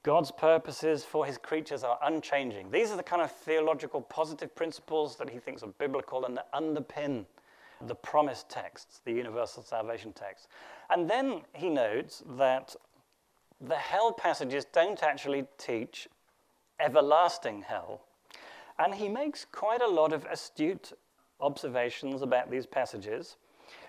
[0.06, 2.70] God's purposes for his creatures are unchanging.
[2.70, 6.46] These are the kind of theological positive principles that he thinks are biblical and that
[6.52, 7.26] underpin
[7.88, 10.46] the promised texts, the universal salvation texts.
[10.90, 12.76] And then he notes that
[13.60, 16.06] the hell passages don't actually teach
[16.78, 18.02] everlasting hell.
[18.78, 20.92] And he makes quite a lot of astute
[21.40, 23.38] observations about these passages.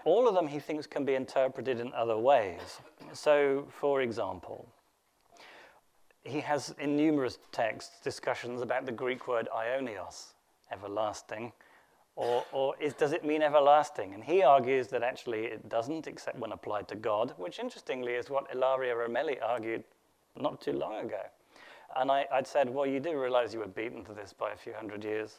[0.03, 2.79] All of them he thinks can be interpreted in other ways.
[3.13, 4.67] So, for example,
[6.27, 10.33] he has in numerous texts discussions about the Greek word aionios,
[10.71, 11.51] everlasting,
[12.15, 14.13] or, or is, does it mean everlasting?
[14.13, 18.29] And he argues that actually it doesn't, except when applied to God, which interestingly is
[18.29, 19.83] what Ilaria Ramelli argued
[20.35, 21.21] not too long ago.
[21.95, 24.57] And I, would said, well, you do realize you were beaten to this by a
[24.57, 25.37] few hundred years.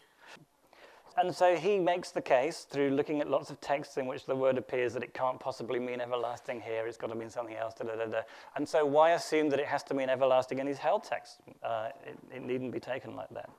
[1.21, 4.37] And so he makes the case through looking at lots of texts in which the
[4.37, 7.75] word appears that it can't possibly mean everlasting here, it's got to mean something else.
[7.75, 8.21] Da, da, da,
[8.55, 11.39] and so, why assume that it has to mean everlasting in these hell texts?
[11.61, 13.51] Uh, it, it needn't be taken like that.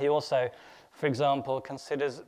[0.00, 0.50] He also,
[0.90, 2.22] for example, considers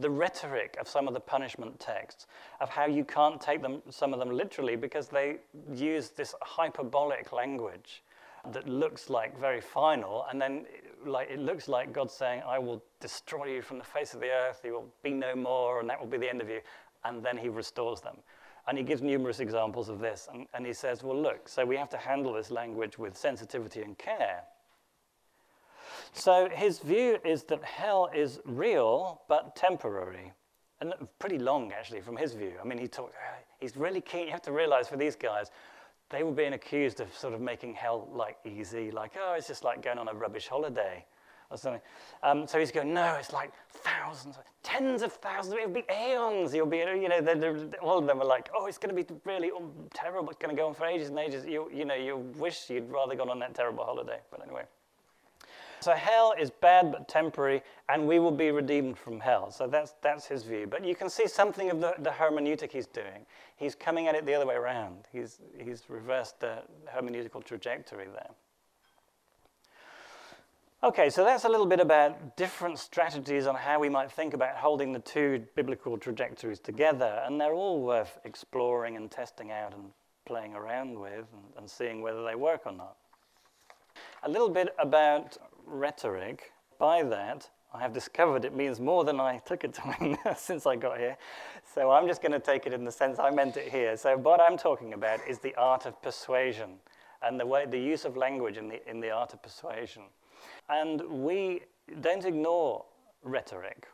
[0.00, 2.26] the rhetoric of some of the punishment texts,
[2.60, 5.36] of how you can't take them, some of them literally because they
[5.74, 8.02] use this hyperbolic language
[8.52, 10.64] that looks like very final, and then
[11.06, 14.30] like it looks like God saying, "I will destroy you from the face of the
[14.30, 14.60] earth.
[14.64, 16.60] You will be no more, and that will be the end of you."
[17.04, 18.16] And then He restores them.
[18.68, 20.28] And he gives numerous examples of this.
[20.32, 23.80] And, and he says, well, look, so we have to handle this language with sensitivity
[23.80, 24.42] and care.
[26.12, 30.32] So his view is that hell is real but temporary.
[30.82, 32.52] And pretty long, actually, from his view.
[32.62, 33.14] I mean, he talked,
[33.58, 34.26] he's really keen.
[34.26, 35.50] You have to realize for these guys,
[36.10, 39.64] they were being accused of sort of making hell like easy, like, oh, it's just
[39.64, 41.04] like going on a rubbish holiday
[41.50, 41.80] or something.
[42.22, 46.54] Um, so he's going, no, it's like thousands, tens of thousands, it'll be aeons.
[46.54, 49.02] You'll be, you know, they're, they're, all of them are like, oh, it's going to
[49.02, 49.50] be really
[49.94, 50.30] terrible.
[50.30, 51.46] It's going to go on for ages and ages.
[51.46, 54.18] You, you know, you wish you'd rather gone on that terrible holiday.
[54.30, 54.64] But anyway.
[55.80, 59.52] So hell is bad but temporary, and we will be redeemed from hell.
[59.52, 60.66] So that's, that's his view.
[60.68, 63.24] But you can see something of the, the hermeneutic he's doing.
[63.58, 65.08] He's coming at it the other way around.
[65.12, 66.62] He's, he's reversed the
[66.94, 68.30] hermeneutical trajectory there.
[70.84, 74.54] Okay, so that's a little bit about different strategies on how we might think about
[74.54, 79.90] holding the two biblical trajectories together, and they're all worth exploring and testing out and
[80.24, 82.96] playing around with and, and seeing whether they work or not.
[84.22, 86.52] A little bit about rhetoric.
[86.78, 90.64] By that, I have discovered it means more than I took it to mean since
[90.64, 91.16] I got here.
[91.78, 93.96] So I'm just going to take it in the sense I meant it here.
[93.96, 96.70] So what I'm talking about is the art of persuasion
[97.22, 100.02] and the way the use of language in the in the art of persuasion.
[100.68, 101.60] And we
[102.00, 102.84] don't ignore
[103.22, 103.86] rhetoric.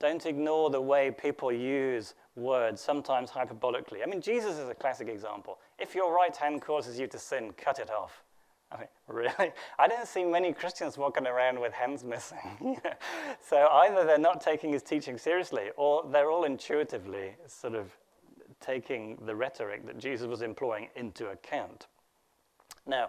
[0.00, 4.02] Don't ignore the way people use words, sometimes hyperbolically.
[4.02, 5.60] I mean, Jesus is a classic example.
[5.78, 8.23] If your right hand causes you to sin, cut it off.
[8.72, 9.52] I mean, really?
[9.78, 12.80] I don't see many Christians walking around with hands missing.
[13.48, 17.96] so either they're not taking his teaching seriously, or they're all intuitively sort of
[18.60, 21.86] taking the rhetoric that Jesus was employing into account.
[22.86, 23.08] Now,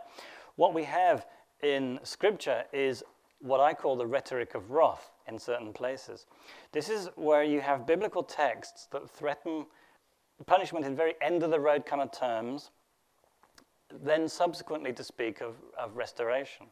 [0.55, 1.25] what we have
[1.61, 3.03] in Scripture is
[3.39, 6.25] what I call the rhetoric of wrath in certain places.
[6.71, 9.65] This is where you have biblical texts that threaten
[10.45, 12.71] punishment in very end of the road kind of terms,
[14.03, 16.67] then subsequently to speak of, of restoration.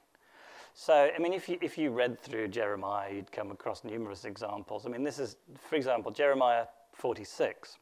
[0.73, 4.85] So, I mean, if you, if you read through Jeremiah, you'd come across numerous examples.
[4.85, 5.35] I mean, this is,
[5.69, 7.77] for example, Jeremiah 46.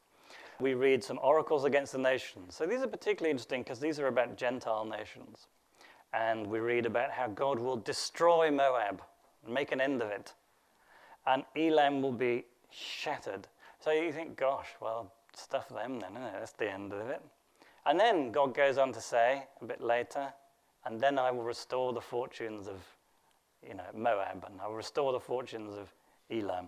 [0.60, 2.56] We read some oracles against the nations.
[2.56, 5.48] So these are particularly interesting because these are about Gentile nations
[6.14, 9.02] and we read about how God will destroy Moab
[9.46, 10.34] and make an end of it,
[11.26, 13.48] and Elam will be shattered.
[13.80, 16.34] So you think, gosh, well, stuff them then, isn't it?
[16.40, 17.22] That's the end of it.
[17.86, 20.34] And then God goes on to say a bit later,
[20.86, 22.80] and then I will restore the fortunes of,
[23.68, 25.94] you know, Moab, and I will restore the fortunes of
[26.30, 26.68] Elam.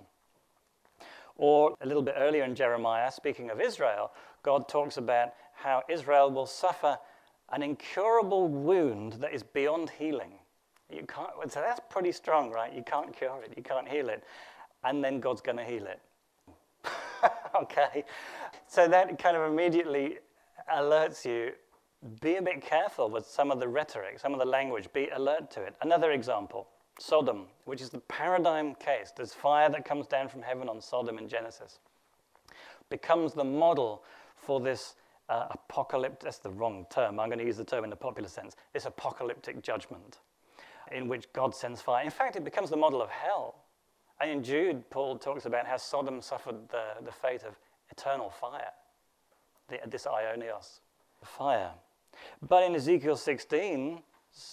[1.35, 4.11] Or a little bit earlier in Jeremiah, speaking of Israel,
[4.43, 6.97] God talks about how Israel will suffer
[7.51, 10.33] an incurable wound that is beyond healing.
[10.89, 12.73] You can't, so that's pretty strong, right?
[12.73, 14.23] You can't cure it, you can't heal it.
[14.83, 15.99] And then God's going to heal it.
[17.61, 18.03] okay?
[18.67, 20.17] So that kind of immediately
[20.71, 21.51] alerts you
[22.21, 25.49] be a bit careful with some of the rhetoric, some of the language, be alert
[25.51, 25.75] to it.
[25.81, 26.67] Another example
[26.99, 29.11] Sodom, which is the paradigm case.
[29.15, 31.79] There's fire that comes down from heaven on Sodom in Genesis,
[32.89, 34.03] becomes the model
[34.35, 34.95] for this
[35.29, 38.29] uh, apocalyptic, that's the wrong term, I'm going to use the term in the popular
[38.29, 40.19] sense, this apocalyptic judgment
[40.91, 42.03] in which God sends fire.
[42.03, 43.55] In fact, it becomes the model of hell.
[44.21, 47.57] And in Jude, Paul talks about how Sodom suffered the, the fate of
[47.89, 48.71] eternal fire,
[49.87, 50.79] this Aionios
[51.23, 51.71] fire.
[52.47, 54.01] But in Ezekiel 16,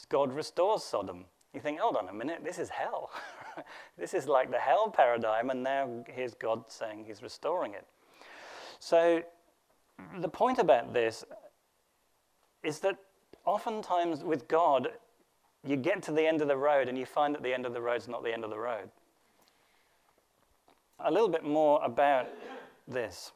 [0.09, 1.25] God restores Sodom.
[1.53, 3.11] You think, hold on a minute, this is hell.
[3.99, 7.87] this is like the hell paradigm, and now here's God saying he's restoring it.
[8.79, 9.23] So
[10.21, 11.25] the point about this
[12.63, 12.97] is that
[13.45, 14.89] oftentimes with God,
[15.65, 17.75] you get to the end of the road and you find that the end of
[17.75, 18.89] the road is not the end of the road.
[21.01, 22.29] A little bit more about
[22.87, 23.33] this.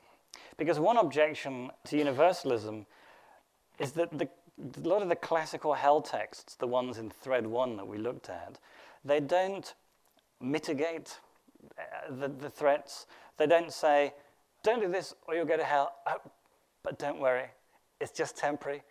[0.56, 2.86] Because one objection to universalism
[3.78, 4.28] is that the,
[4.84, 8.28] a lot of the classical hell texts, the ones in thread one that we looked
[8.28, 8.58] at,
[9.04, 9.74] they don't
[10.40, 11.18] mitigate
[11.78, 13.06] uh, the, the threats.
[13.36, 14.14] They don't say,
[14.62, 15.94] don't do this or you'll go to hell.
[16.06, 16.30] Oh,
[16.82, 17.46] but don't worry,
[18.00, 18.82] it's just temporary.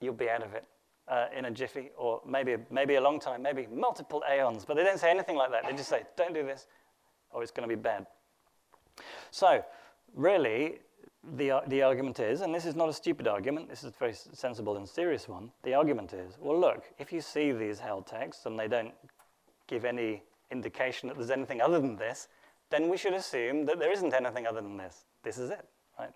[0.00, 0.64] You'll be out of it
[1.08, 4.64] uh, in a jiffy, or maybe, maybe a long time, maybe multiple aeons.
[4.64, 5.64] But they don't say anything like that.
[5.64, 6.66] They just say, don't do this,
[7.30, 8.06] or it's going to be bad.
[9.30, 9.64] So,
[10.14, 10.78] really,
[11.36, 14.14] the, the argument is, and this is not a stupid argument, this is a very
[14.14, 15.50] sensible and serious one.
[15.62, 18.92] The argument is, well, look, if you see these held texts and they don't
[19.66, 22.28] give any indication that there's anything other than this,
[22.70, 25.04] then we should assume that there isn't anything other than this.
[25.22, 25.64] This is it.
[25.98, 26.12] Right?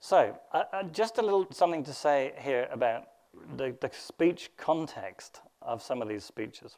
[0.00, 3.08] So, uh, uh, just a little something to say here about
[3.56, 6.76] the, the speech context of some of these speeches.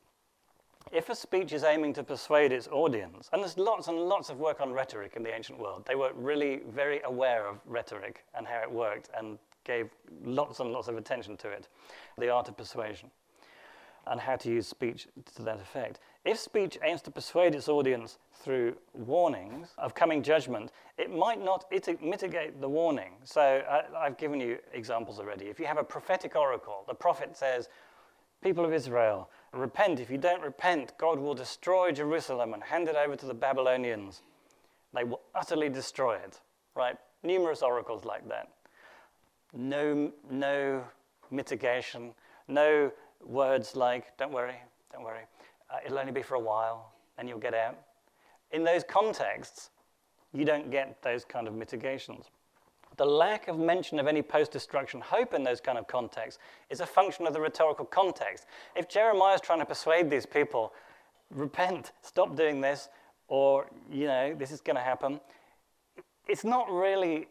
[0.91, 4.39] If a speech is aiming to persuade its audience, and there's lots and lots of
[4.39, 8.47] work on rhetoric in the ancient world, they were really very aware of rhetoric and
[8.47, 9.91] how it worked and gave
[10.25, 11.69] lots and lots of attention to it,
[12.17, 13.11] the art of persuasion.
[14.07, 16.01] and how to use speech to that effect.
[16.25, 21.67] If speech aims to persuade its audience through warnings of coming judgment, it might not
[21.71, 23.13] it- mitigate the warning.
[23.25, 25.47] So I, I've given you examples already.
[25.47, 27.69] If you have a prophetic oracle, the prophet says,
[28.41, 30.01] People of Israel, repent.
[30.01, 34.23] If you don't repent, God will destroy Jerusalem and hand it over to the Babylonians.
[34.95, 36.41] They will utterly destroy it.
[36.75, 36.97] Right?
[37.23, 38.49] Numerous oracles like that.
[39.55, 40.85] No, no
[41.31, 42.13] mitigation,
[42.49, 42.93] no
[43.25, 44.57] words like, don't worry,
[44.93, 45.23] don't worry,
[45.71, 47.77] uh, it'll only be for a while, and you'll get out.
[48.53, 49.71] In those contexts,
[50.33, 52.27] you don't get those kind of mitigations.
[52.99, 56.81] The lack of mention of any post destruction hope in those kind of contexts is
[56.81, 58.47] a function of the rhetorical context.
[58.75, 60.75] If Jeremiah is trying to persuade these people,
[61.31, 62.89] repent, stop doing this,
[63.29, 65.21] or, you know, this is going to happen,
[66.27, 67.29] it's not really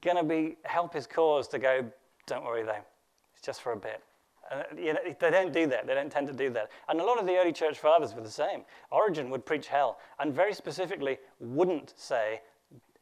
[0.00, 1.84] going to be help his cause to go,
[2.26, 2.84] don't worry though,
[3.32, 4.00] it's just for a bit.
[4.48, 5.86] Uh, you know, they don't do that.
[5.86, 6.70] They don't tend to do that.
[6.88, 8.62] And a lot of the early church fathers were the same.
[8.92, 12.42] Origen would preach hell and very specifically wouldn't say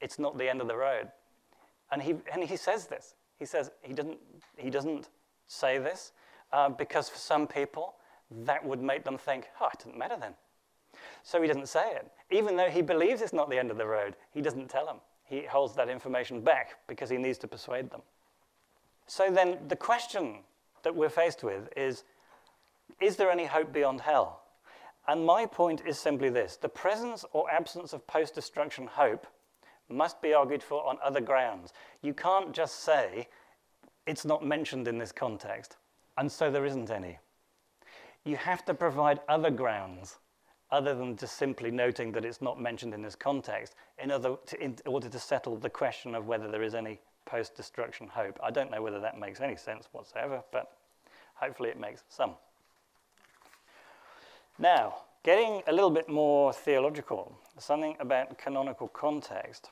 [0.01, 1.09] it's not the end of the road.
[1.93, 3.15] And he, and he says this.
[3.39, 4.19] He says he doesn't,
[4.57, 5.11] he doesn't
[5.47, 6.13] say this
[6.53, 7.95] uh, because for some people
[8.45, 10.35] that would make them think, oh, it doesn't matter then.
[11.23, 12.11] So he doesn't say it.
[12.31, 14.97] Even though he believes it's not the end of the road, he doesn't tell them.
[15.25, 18.03] He holds that information back because he needs to persuade them.
[19.07, 20.39] So then the question
[20.83, 22.05] that we're faced with is
[23.01, 24.43] Is there any hope beyond hell?
[25.09, 29.27] And my point is simply this the presence or absence of post destruction hope
[29.93, 31.73] must be argued for on other grounds.
[32.03, 33.29] You can't just say
[34.07, 35.77] it's not mentioned in this context,
[36.19, 37.19] and so there isn't any.
[38.25, 40.19] You have to provide other grounds
[40.71, 44.63] other than just simply noting that it's not mentioned in this context in, other, to,
[44.63, 48.39] in order to settle the question of whether there is any post destruction hope.
[48.43, 50.73] I don't know whether that makes any sense whatsoever, but
[51.35, 52.33] hopefully it makes some.
[54.59, 59.71] Now, getting a little bit more theological, something about canonical context.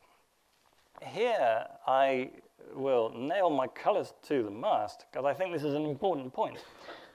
[1.02, 2.30] Here I
[2.74, 6.58] will nail my colors to the mast because I think this is an important point.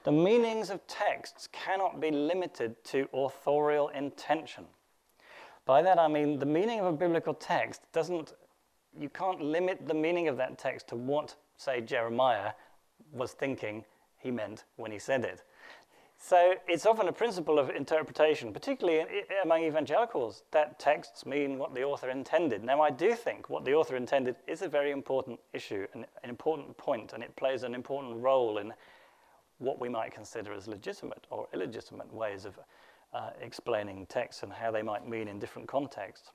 [0.04, 4.64] The meanings of texts cannot be limited to authorial intention.
[5.64, 8.34] By that I mean the meaning of a biblical text doesn't,
[8.98, 12.52] you can't limit the meaning of that text to what, say, Jeremiah
[13.12, 13.84] was thinking
[14.18, 15.42] he meant when he said it.
[16.18, 19.04] So it's often a principle of interpretation, particularly
[19.44, 22.64] among evangelicals, that texts mean what the author intended.
[22.64, 26.30] Now, I do think what the author intended is a very important issue, an, an
[26.30, 28.72] important point, and it plays an important role in
[29.58, 32.58] what we might consider as legitimate or illegitimate ways of
[33.12, 36.30] uh, explaining texts and how they might mean in different contexts.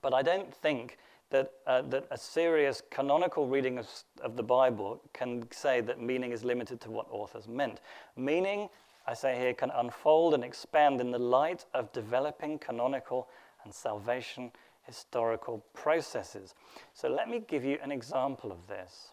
[0.00, 0.98] But I don't think
[1.32, 3.88] that, uh, that a serious canonical reading of,
[4.22, 7.80] of the Bible can say that meaning is limited to what authors meant.
[8.16, 8.68] Meaning,
[9.06, 13.28] I say here, can unfold and expand in the light of developing canonical
[13.64, 16.54] and salvation historical processes.
[16.92, 19.12] So let me give you an example of this.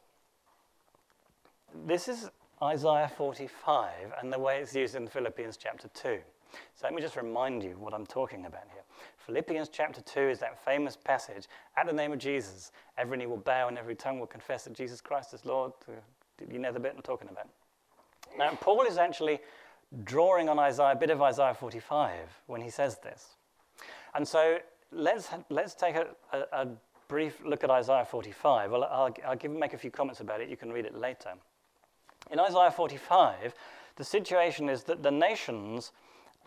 [1.86, 2.29] This is
[2.62, 6.19] Isaiah 45 and the way it's used in Philippians chapter 2.
[6.75, 8.84] So let me just remind you what I'm talking about here.
[9.30, 13.38] Philippians chapter 2 is that famous passage at the name of Jesus, every knee will
[13.38, 15.72] bow and every tongue will confess that Jesus Christ is Lord.
[15.88, 15.92] Uh,
[16.52, 17.48] you know the bit I'm talking about.
[18.39, 19.38] Now, Paul is actually
[20.04, 23.36] drawing on Isaiah, a bit of Isaiah 45 when he says this.
[24.15, 24.58] And so
[24.92, 26.68] let's, let's take a, a, a
[27.08, 28.72] brief look at Isaiah 45.
[28.72, 30.50] Well, I'll, I'll give, make a few comments about it.
[30.50, 31.34] You can read it later.
[32.32, 33.54] In Isaiah 45,
[33.96, 35.92] the situation is that the nations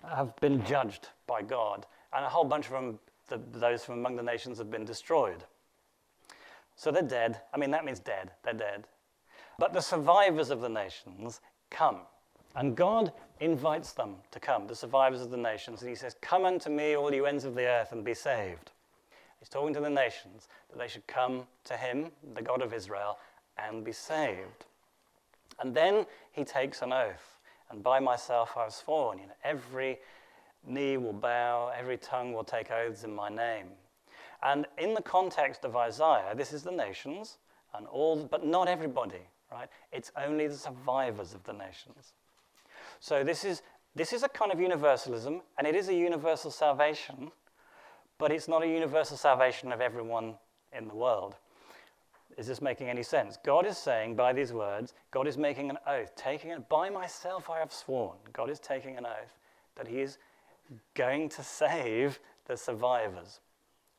[0.05, 2.98] have been judged by God, and a whole bunch of them,
[3.29, 5.44] the, those from among the nations, have been destroyed.
[6.77, 7.40] So they're dead.
[7.53, 8.31] I mean, that means dead.
[8.42, 8.85] They're dead.
[9.59, 11.98] But the survivors of the nations come.
[12.55, 15.81] And God invites them to come, the survivors of the nations.
[15.81, 18.72] And He says, Come unto me, all you ends of the earth, and be saved.
[19.38, 23.18] He's talking to the nations that they should come to Him, the God of Israel,
[23.59, 24.66] and be saved.
[25.61, 27.33] And then He takes an oath
[27.72, 29.18] and by myself I have sworn.
[29.18, 29.99] You know, every
[30.66, 33.66] knee will bow, every tongue will take oaths in my name.
[34.42, 37.38] And in the context of Isaiah, this is the nations,
[37.74, 39.68] and all, but not everybody, right?
[39.92, 42.14] It's only the survivors of the nations.
[43.00, 43.62] So this is,
[43.94, 47.30] this is a kind of universalism, and it is a universal salvation,
[48.18, 50.34] but it's not a universal salvation of everyone
[50.76, 51.36] in the world.
[52.38, 53.38] Is this making any sense?
[53.44, 57.50] God is saying by these words, God is making an oath, taking it by myself
[57.50, 58.16] I have sworn.
[58.32, 59.38] God is taking an oath
[59.76, 60.18] that He is
[60.95, 63.41] going to save the survivors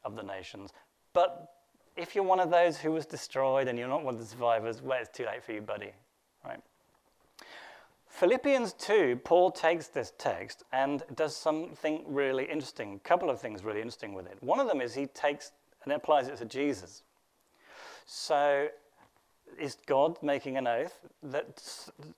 [0.04, 0.72] of the nations.
[1.14, 1.54] But
[1.96, 4.82] if you're one of those who was destroyed and you're not one of the survivors,
[4.82, 5.92] well, it's too late for you, buddy.
[6.44, 6.60] Right?
[8.08, 13.64] Philippians 2, Paul takes this text and does something really interesting, a couple of things
[13.64, 14.38] really interesting with it.
[14.42, 15.52] One of them is he takes
[15.84, 17.04] and applies it to Jesus.
[18.06, 18.68] So
[19.60, 21.62] is God making an oath that,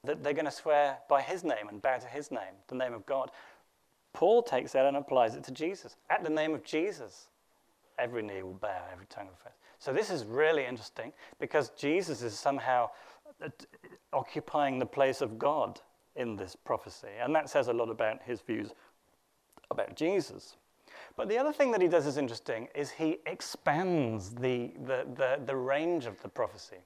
[0.04, 2.94] that they're going to swear by his name and bow to his name, the name
[2.94, 3.32] of God?
[4.16, 5.98] Paul takes that and applies it to Jesus.
[6.10, 7.28] At the name of Jesus,
[8.00, 9.58] every knee will bow, every tongue will confess.
[9.78, 12.90] So this is really interesting because Jesus is somehow
[13.44, 13.50] uh,
[14.14, 15.82] occupying the place of God
[16.16, 17.10] in this prophecy.
[17.22, 18.70] And that says a lot about his views
[19.70, 20.56] about Jesus.
[21.18, 25.42] But the other thing that he does is interesting is he expands the, the, the,
[25.46, 26.78] the, range of the prophecy.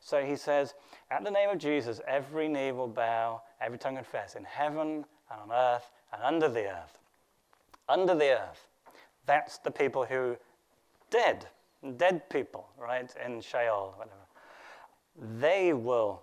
[0.00, 0.74] So he says,
[1.10, 5.40] At the name of Jesus, every knee will bow, every tongue confess, in heaven and
[5.40, 6.98] on earth and under the earth.
[7.88, 8.68] Under the earth.
[9.26, 10.36] That's the people who
[11.10, 11.46] dead,
[11.96, 15.38] dead people, right, in Sheol, whatever.
[15.40, 16.22] They will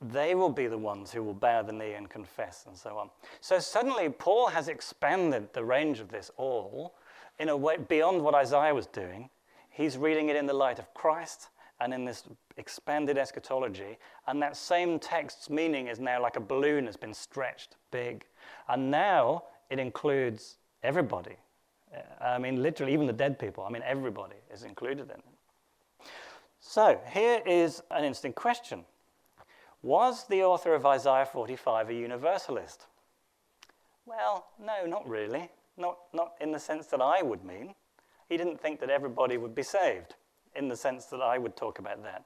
[0.00, 3.08] they will be the ones who will bow the knee and confess and so on.
[3.40, 6.94] So suddenly, Paul has expanded the range of this all
[7.38, 9.30] in a way beyond what Isaiah was doing.
[9.70, 11.48] He's reading it in the light of Christ
[11.80, 12.24] and in this
[12.56, 13.98] expanded eschatology.
[14.26, 18.24] And that same text's meaning is now like a balloon has been stretched big.
[18.68, 21.36] And now it includes everybody.
[21.94, 23.64] Uh, I mean, literally, even the dead people.
[23.64, 26.08] I mean, everybody is included in it.
[26.60, 28.84] So here is an interesting question
[29.82, 32.86] was the author of Isaiah 45 a universalist?
[34.06, 35.50] Well, no, not really.
[35.76, 37.74] Not, not in the sense that I would mean.
[38.30, 40.14] He didn't think that everybody would be saved,
[40.56, 42.24] in the sense that I would talk about that.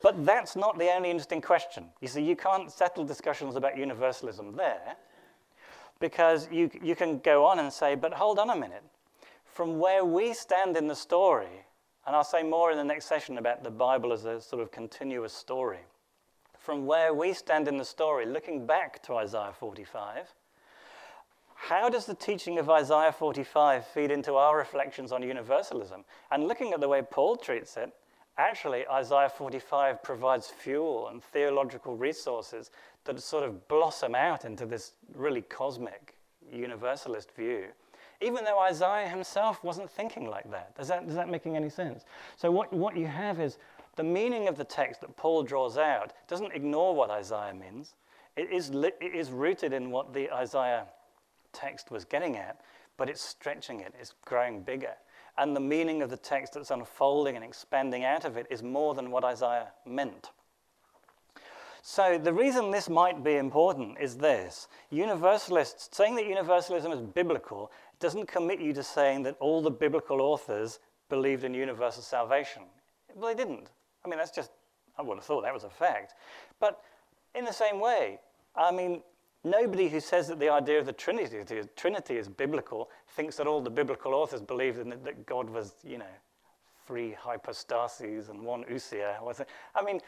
[0.00, 1.86] But that's not the only interesting question.
[2.00, 4.96] You see, you can't settle discussions about universalism there
[6.00, 8.84] because you, you can go on and say, but hold on a minute.
[9.44, 11.64] From where we stand in the story,
[12.06, 14.70] and I'll say more in the next session about the Bible as a sort of
[14.70, 15.80] continuous story
[16.68, 20.34] from where we stand in the story, looking back to Isaiah 45,
[21.54, 26.04] how does the teaching of Isaiah 45 feed into our reflections on universalism?
[26.30, 27.90] And looking at the way Paul treats it,
[28.38, 32.70] actually, Isaiah 45 provides fuel and theological resources
[33.04, 36.14] that sort of blossom out into this really cosmic
[36.52, 37.66] universalist view,
[38.20, 40.74] even though Isaiah himself wasn't thinking like that.
[40.76, 42.04] Does that, does that making any sense?
[42.36, 43.58] So, what, what you have is
[43.96, 47.94] the meaning of the text that Paul draws out doesn't ignore what Isaiah means.
[48.36, 50.86] It is, it is rooted in what the Isaiah
[51.52, 52.60] text was getting at,
[52.96, 54.94] but it's stretching it, it's growing bigger.
[55.38, 58.94] And the meaning of the text that's unfolding and expanding out of it is more
[58.94, 60.30] than what Isaiah meant.
[61.80, 67.70] So, the reason this might be important is this Universalists, saying that universalism is biblical,
[68.00, 72.62] doesn't commit you to saying that all the biblical authors believed in universal salvation.
[73.14, 73.70] Well, they didn't.
[74.04, 74.50] I mean, that's just,
[74.98, 76.14] I would have thought that was a fact.
[76.60, 76.82] But
[77.34, 78.18] in the same way,
[78.54, 79.02] I mean,
[79.44, 83.46] nobody who says that the idea of the Trinity, the Trinity is biblical thinks that
[83.46, 86.04] all the biblical authors believed in that God was, you know,
[86.86, 89.48] three hypostases and one it?
[89.74, 90.00] I mean,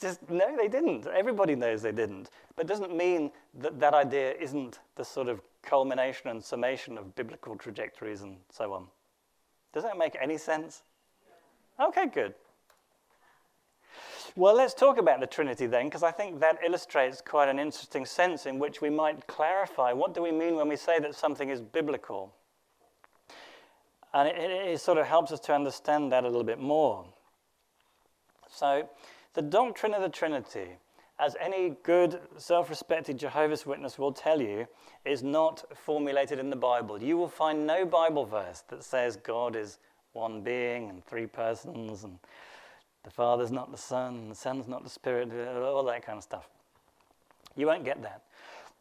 [0.00, 1.06] just no, they didn't.
[1.06, 2.30] Everybody knows they didn't.
[2.54, 7.14] But it doesn't mean that that idea isn't the sort of culmination and summation of
[7.16, 8.86] biblical trajectories and so on.
[9.72, 10.82] Does that make any sense?
[11.80, 12.34] Okay, good.
[14.38, 18.06] Well, let's talk about the Trinity then, because I think that illustrates quite an interesting
[18.06, 21.48] sense in which we might clarify what do we mean when we say that something
[21.48, 22.32] is biblical.
[24.14, 27.04] And it, it sort of helps us to understand that a little bit more.
[28.48, 28.88] So,
[29.34, 30.76] the doctrine of the Trinity,
[31.18, 34.68] as any good, self respected Jehovah's Witness will tell you,
[35.04, 37.02] is not formulated in the Bible.
[37.02, 39.80] You will find no Bible verse that says God is
[40.12, 42.20] one being and three persons and
[43.04, 46.48] the Father's not the Son, the Son's not the Spirit, all that kind of stuff.
[47.56, 48.22] You won't get that.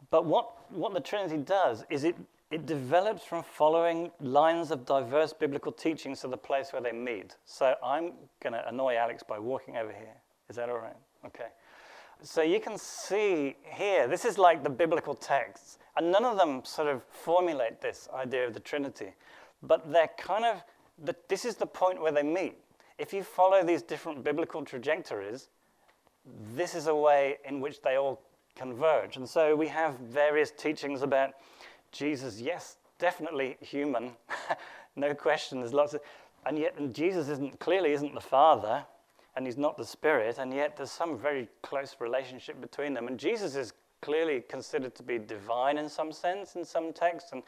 [0.10, 2.16] But what, what the Trinity does is it,
[2.52, 7.36] it develops from following lines of diverse biblical teachings to the place where they meet.
[7.46, 10.16] So I'm going to annoy Alex by walking over here.
[10.50, 10.96] Is that all right?
[11.26, 11.48] Okay.
[12.22, 16.64] So you can see here, this is like the biblical texts, and none of them
[16.64, 19.14] sort of formulate this idea of the Trinity,
[19.62, 20.64] but they're kind of,
[21.04, 22.58] the, this is the point where they meet
[22.98, 25.50] if you follow these different biblical trajectories,
[26.56, 28.22] this is a way in which they all
[28.56, 29.18] converge.
[29.18, 31.32] And so we have various teachings about
[31.92, 34.12] Jesus, yes, definitely human,
[34.96, 35.60] no question.
[35.60, 36.02] There's lots of,
[36.46, 38.86] and yet and Jesus isn't clearly isn't the Father,
[39.36, 43.08] and he's not the Spirit, and yet there's some very close relationship between them.
[43.08, 47.44] And Jesus is clearly considered to be divine in some sense, in some texts, and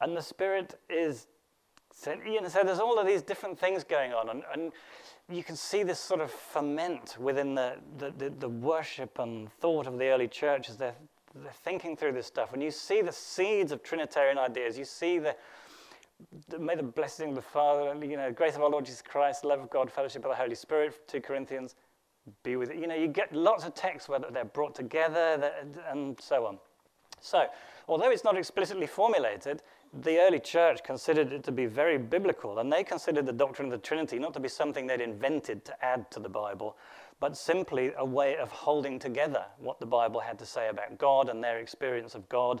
[0.00, 1.28] and the Spirit is
[1.94, 4.72] So, you know, so there's all of these different things going on, and, and
[5.28, 9.86] you can see this sort of ferment within the, the, the, the worship and thought
[9.86, 10.96] of the early church as they're,
[11.34, 12.52] they're thinking through this stuff.
[12.52, 14.76] And you see the seeds of Trinitarian ideas.
[14.76, 15.34] You see the,
[16.48, 19.44] the may the blessing of the Father, you know, grace of our Lord Jesus Christ,
[19.44, 21.74] love of God, fellowship of the Holy Spirit, 2 Corinthians,
[22.42, 22.76] be with it.
[22.76, 25.52] You know, you get lots of texts where they're brought together
[25.90, 26.58] and so on.
[27.20, 27.46] So,
[27.88, 29.62] although it's not explicitly formulated,
[30.02, 33.72] the early church considered it to be very biblical, and they considered the doctrine of
[33.72, 36.76] the Trinity not to be something they'd invented to add to the Bible,
[37.20, 41.28] but simply a way of holding together what the Bible had to say about God
[41.28, 42.60] and their experience of God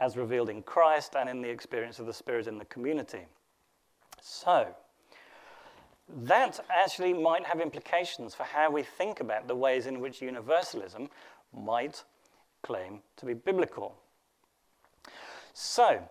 [0.00, 3.26] as revealed in Christ and in the experience of the Spirit in the community.
[4.20, 4.74] So,
[6.08, 11.08] that actually might have implications for how we think about the ways in which universalism
[11.56, 12.04] might
[12.62, 13.94] claim to be biblical.
[15.54, 16.02] So,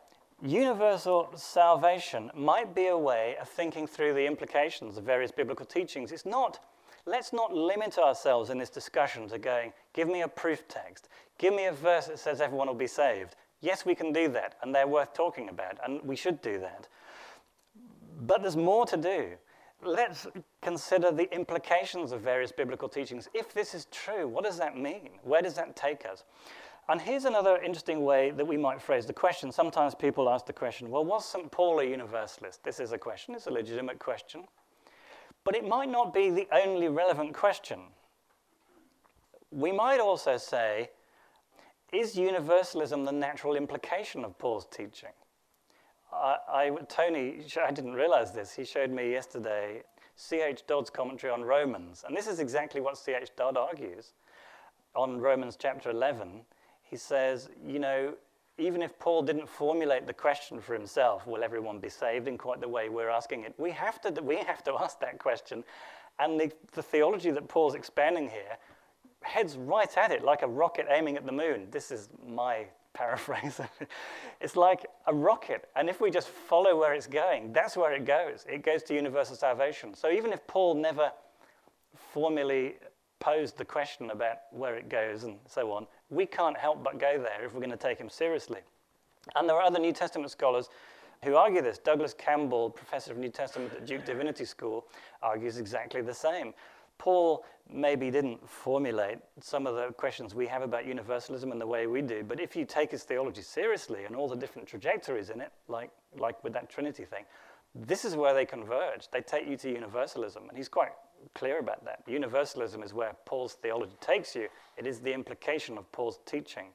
[0.44, 6.12] universal salvation might be a way of thinking through the implications of various biblical teachings.
[6.12, 6.60] It's not,
[7.06, 11.54] let's not limit ourselves in this discussion to going, give me a proof text, give
[11.54, 13.36] me a verse that says everyone will be saved.
[13.62, 16.90] Yes, we can do that, and they're worth talking about, and we should do that.
[18.22, 19.30] But there's more to do.
[19.82, 20.28] Let's
[20.62, 23.30] consider the implications of various biblical teachings.
[23.34, 25.12] If this is true, what does that mean?
[25.24, 26.26] Where does that take us?
[26.90, 29.52] And here's another interesting way that we might phrase the question.
[29.52, 31.50] Sometimes people ask the question, well, was St.
[31.50, 32.64] Paul a universalist?
[32.64, 34.44] This is a question, it's a legitimate question.
[35.46, 37.80] But it might not be the only relevant question.
[39.50, 40.90] We might also say,
[41.94, 45.14] is universalism the natural implication of Paul's teaching?
[46.12, 48.54] I, I, Tony, I didn't realize this.
[48.54, 49.84] He showed me yesterday
[50.16, 50.64] C.H.
[50.68, 52.04] Dodd's commentary on Romans.
[52.06, 53.30] And this is exactly what C.H.
[53.38, 54.14] Dodd argues
[54.96, 56.42] on Romans chapter 11
[56.94, 58.14] he says, you know,
[58.60, 62.62] even if Paul didn't formulate the question for himself, will everyone be saved in quite
[62.62, 65.64] the way we're asking it, we have to, we have to ask that question.
[66.20, 68.58] And the, the theology that Paul's expanding here
[69.22, 71.66] heads right at it like a rocket aiming at the moon.
[71.72, 73.60] This is my paraphrase.
[74.40, 75.68] it's like a rocket.
[75.76, 78.46] And if we just follow where it's going, that's where it goes.
[78.48, 79.96] It goes to universal salvation.
[79.96, 81.12] So even if Paul never
[82.12, 82.76] formally
[83.20, 87.18] posed the question about where it goes and so on, we can't help but go
[87.18, 88.60] there if we're going to take him seriously.
[89.36, 90.70] And there are other New Testament scholars
[91.24, 91.78] who argue this.
[91.78, 94.86] Douglas Campbell, professor of New Testament at Duke Divinity School,
[95.22, 96.54] argues exactly the same.
[96.98, 101.88] Paul maybe didn't formulate some of the questions we have about universalism in the way
[101.88, 105.42] we do, but if you take his theology seriously and all the different trajectories in
[105.42, 107.24] it, like, like with that Trinity thing,
[107.74, 109.10] this is where they converge.
[109.12, 110.48] They take you to universalism.
[110.48, 110.92] And he's quite
[111.34, 112.04] clear about that.
[112.08, 114.48] Universalism is where Paul's theology takes you,
[114.78, 116.68] it is the implication of Paul's teaching.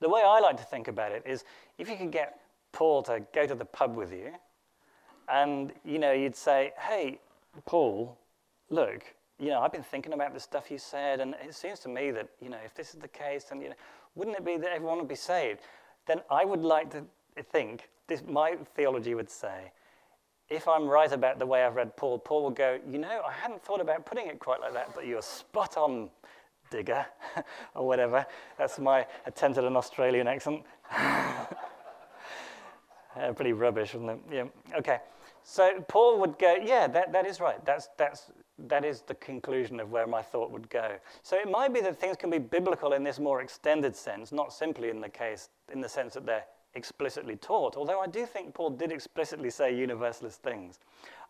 [0.00, 1.44] The way I like to think about it is
[1.78, 2.40] if you could get
[2.72, 4.32] Paul to go to the pub with you,
[5.28, 7.20] and you know, you'd say, Hey,
[7.64, 8.18] Paul,
[8.70, 9.04] look,
[9.38, 12.10] you know, I've been thinking about the stuff you said, and it seems to me
[12.12, 13.74] that, you know, if this is the case, then, you know,
[14.14, 15.60] wouldn't it be that everyone would be saved?
[16.06, 17.04] Then I would like to
[17.50, 19.72] think, this, my theology would say,
[20.54, 23.32] if I'm right about the way I've read Paul, Paul will go, You know, I
[23.32, 26.10] hadn't thought about putting it quite like that, but you're spot on,
[26.70, 27.06] digger,
[27.74, 28.26] or whatever.
[28.58, 30.62] That's my attempt at an Australian accent.
[30.96, 31.46] uh,
[33.34, 34.18] pretty rubbish, isn't it?
[34.30, 34.44] Yeah.
[34.76, 34.98] Okay.
[35.42, 37.64] So Paul would go, Yeah, that, that is right.
[37.64, 40.96] That's, that's, that is the conclusion of where my thought would go.
[41.22, 44.52] So it might be that things can be biblical in this more extended sense, not
[44.52, 46.44] simply in the case, in the sense that they're
[46.74, 50.78] explicitly taught, although I do think Paul did explicitly say universalist things.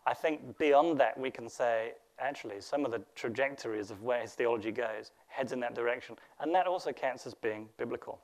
[0.05, 4.33] I think beyond that, we can say, actually, some of the trajectories of where his
[4.33, 8.19] theology goes heads in that direction, and that also counts as being biblical.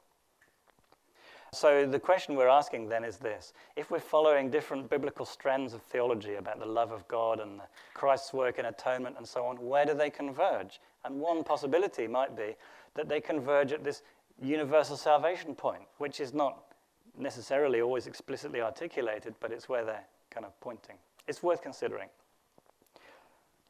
[1.54, 5.82] So the question we're asking then is this if we're following different biblical strands of
[5.82, 7.60] theology about the love of God and
[7.94, 10.80] Christ's work in atonement and so on, where do they converge?
[11.04, 12.56] And one possibility might be
[12.94, 14.02] that they converge at this
[14.42, 16.71] universal salvation point, which is not
[17.18, 20.96] necessarily always explicitly articulated, but it's where they're kind of pointing.
[21.28, 22.10] It's worth considering.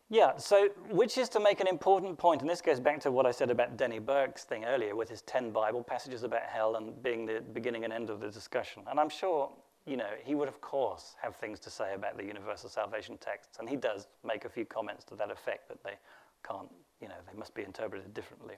[0.10, 3.26] Yeah, so which is to make an important point, and this goes back to what
[3.26, 7.02] I said about Denny Burk's thing earlier with his 10 Bible passages about hell and
[7.02, 8.84] being the beginning and end of the discussion.
[8.90, 9.50] And I'm sure,
[9.86, 13.58] you know, he would, of course, have things to say about the universal salvation texts,
[13.60, 15.98] and he does make a few comments to that effect that they
[16.46, 16.70] can't,
[17.00, 18.56] you know, they must be interpreted differently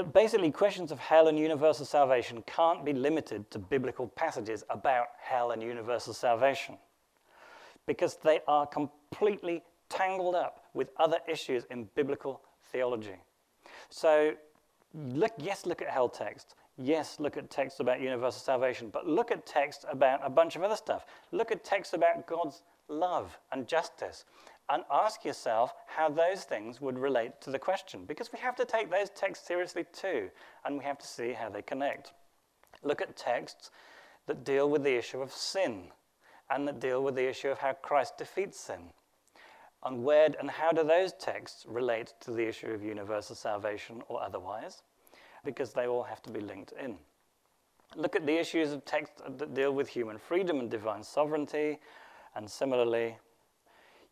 [0.00, 5.08] that basically questions of hell and universal salvation can't be limited to biblical passages about
[5.20, 6.78] hell and universal salvation
[7.86, 12.40] because they are completely tangled up with other issues in biblical
[12.72, 13.16] theology.
[13.90, 14.32] So,
[14.94, 16.54] look, yes, look at hell texts.
[16.78, 20.62] yes, look at texts about universal salvation, but look at texts about a bunch of
[20.62, 21.04] other stuff.
[21.30, 24.24] Look at texts about God's love and justice
[24.70, 28.64] and ask yourself how those things would relate to the question because we have to
[28.64, 30.30] take those texts seriously too
[30.64, 32.12] and we have to see how they connect.
[32.82, 33.70] Look at texts
[34.26, 35.88] that deal with the issue of sin
[36.50, 38.90] and that deal with the issue of how Christ defeats sin.
[39.84, 44.22] And where and how do those texts relate to the issue of universal salvation or
[44.22, 44.82] otherwise?
[45.44, 46.96] Because they all have to be linked in.
[47.96, 51.78] Look at the issues of texts uh, that deal with human freedom and divine sovereignty,
[52.36, 53.16] and similarly,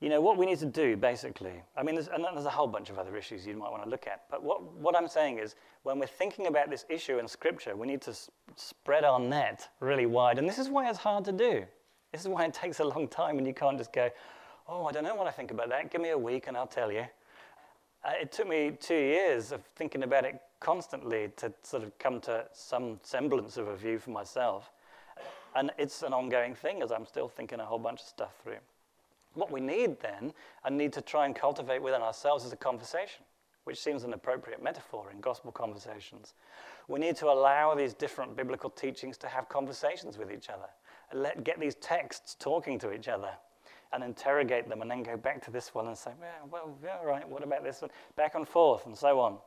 [0.00, 2.68] you know, what we need to do basically, I mean, there's, and there's a whole
[2.68, 5.38] bunch of other issues you might want to look at, but what, what I'm saying
[5.38, 9.18] is when we're thinking about this issue in Scripture, we need to s- spread our
[9.18, 11.64] net really wide, and this is why it's hard to do.
[12.12, 14.08] This is why it takes a long time, and you can't just go,
[14.68, 15.90] oh, I don't know what I think about that.
[15.90, 17.04] Give me a week and I'll tell you.
[18.04, 22.20] Uh, it took me two years of thinking about it constantly to sort of come
[22.20, 24.70] to some semblance of a view for myself.
[25.56, 28.58] And it's an ongoing thing as I'm still thinking a whole bunch of stuff through.
[29.34, 30.32] What we need then,
[30.64, 33.24] and need to try and cultivate within ourselves, is a conversation,
[33.64, 36.34] which seems an appropriate metaphor in gospel conversations.
[36.88, 40.68] We need to allow these different biblical teachings to have conversations with each other,
[41.10, 43.30] and let, get these texts talking to each other
[43.92, 47.02] and interrogate them and then go back to this one and say, yeah, well, yeah,
[47.02, 47.90] right, what about this one?
[48.16, 49.38] Back and forth and so on.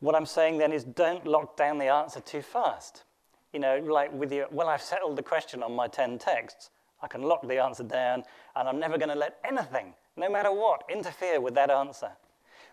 [0.00, 3.04] What I'm saying then is don't lock down the answer too fast.
[3.52, 6.70] You know, like with your, well, I've settled the question on my 10 texts.
[7.06, 8.24] I can lock the answer down
[8.56, 12.10] and I'm never going to let anything, no matter what, interfere with that answer.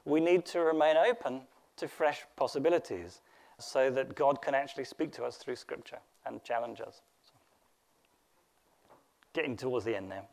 [0.05, 1.41] We need to remain open
[1.77, 3.21] to fresh possibilities
[3.59, 7.01] so that God can actually speak to us through Scripture and challenge us.
[7.23, 7.33] So,
[9.33, 10.25] getting towards the end now.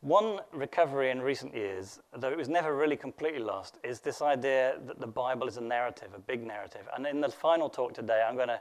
[0.00, 4.76] One recovery in recent years, though it was never really completely lost, is this idea
[4.86, 6.88] that the Bible is a narrative, a big narrative.
[6.96, 8.60] And in the final talk today, I'm going to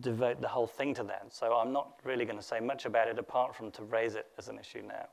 [0.00, 1.26] devote the whole thing to that.
[1.30, 4.26] So I'm not really going to say much about it apart from to raise it
[4.38, 5.06] as an issue now.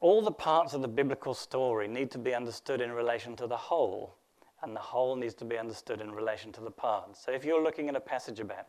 [0.00, 3.56] All the parts of the biblical story need to be understood in relation to the
[3.56, 4.16] whole,
[4.62, 7.22] and the whole needs to be understood in relation to the parts.
[7.24, 8.66] So if you're looking at a passage about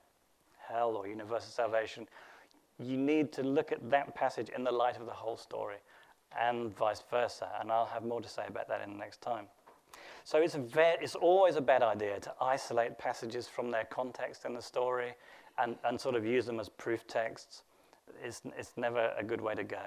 [0.68, 2.08] hell or universal salvation,
[2.80, 5.78] you need to look at that passage in the light of the whole story,
[6.40, 7.50] and vice versa.
[7.60, 9.46] And I'll have more to say about that in the next time.
[10.24, 14.54] So it's, very, it's always a bad idea to isolate passages from their context in
[14.54, 15.14] the story
[15.58, 17.64] and, and sort of use them as proof texts.
[18.24, 19.84] It's, it's never a good way to go.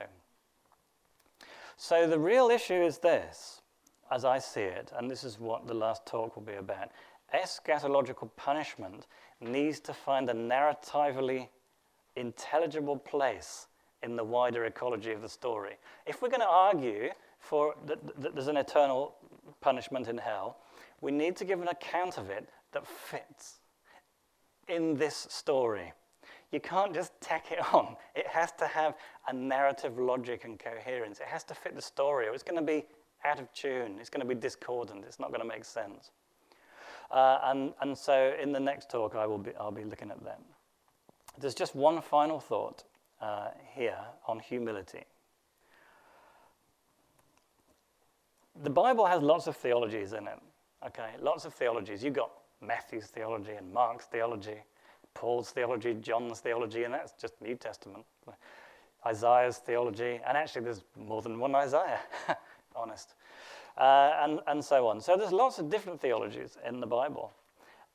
[1.76, 3.62] So the real issue is this,
[4.10, 6.90] as I see it, and this is what the last talk will be about.
[7.34, 9.06] Eschatological punishment
[9.40, 11.48] needs to find a narratively
[12.16, 13.66] intelligible place
[14.02, 15.76] in the wider ecology of the story.
[16.06, 17.10] If we're going to argue
[17.44, 19.14] for that, that there's an eternal
[19.60, 20.58] punishment in hell,
[21.00, 23.60] we need to give an account of it that fits
[24.68, 25.92] in this story.
[26.50, 27.96] You can't just tack it on.
[28.14, 28.94] It has to have
[29.28, 31.20] a narrative logic and coherence.
[31.20, 32.86] It has to fit the story, or it's going to be
[33.24, 33.96] out of tune.
[34.00, 35.04] It's going to be discordant.
[35.04, 36.10] It's not going to make sense.
[37.10, 40.22] Uh, and, and so in the next talk, I will be, I'll be looking at
[40.24, 40.40] that.
[41.38, 42.84] There's just one final thought
[43.20, 45.04] uh, here on humility.
[48.62, 50.38] The Bible has lots of theologies in it,
[50.86, 51.10] okay?
[51.20, 52.04] Lots of theologies.
[52.04, 52.30] You've got
[52.60, 54.62] Matthew's theology and Mark's theology,
[55.12, 58.04] Paul's theology, John's theology, and that's just New Testament.
[59.06, 62.00] Isaiah's theology, and actually there's more than one Isaiah,
[62.76, 63.14] honest,
[63.76, 65.00] uh, and, and so on.
[65.00, 67.32] So there's lots of different theologies in the Bible.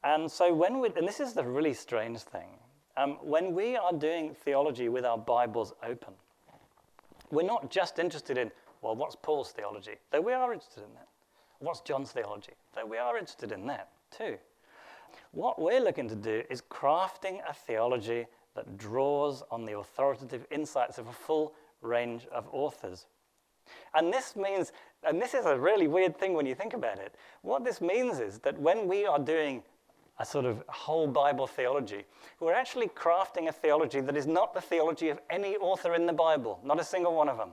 [0.04, 2.48] And so when we, and this is the really strange thing,
[2.96, 6.14] um, when we are doing theology with our Bibles open,
[7.32, 8.52] we're not just interested in,
[8.82, 9.96] well, what's Paul's theology?
[10.12, 11.08] Though we are interested in that.
[11.60, 12.54] What's John's theology?
[12.76, 14.38] Though we are interested in that too.
[15.32, 18.26] What we're looking to do is crafting a theology
[18.56, 23.08] that draws on the authoritative insights of a full range of authors.
[23.94, 24.72] And this means,
[25.04, 27.16] and this is a really weird thing when you think about it.
[27.42, 29.64] What this means is that when we are doing
[30.20, 32.04] a sort of whole Bible theology.
[32.40, 36.14] We're actually crafting a theology that is not the theology of any author in the
[36.14, 37.52] Bible, not a single one of them.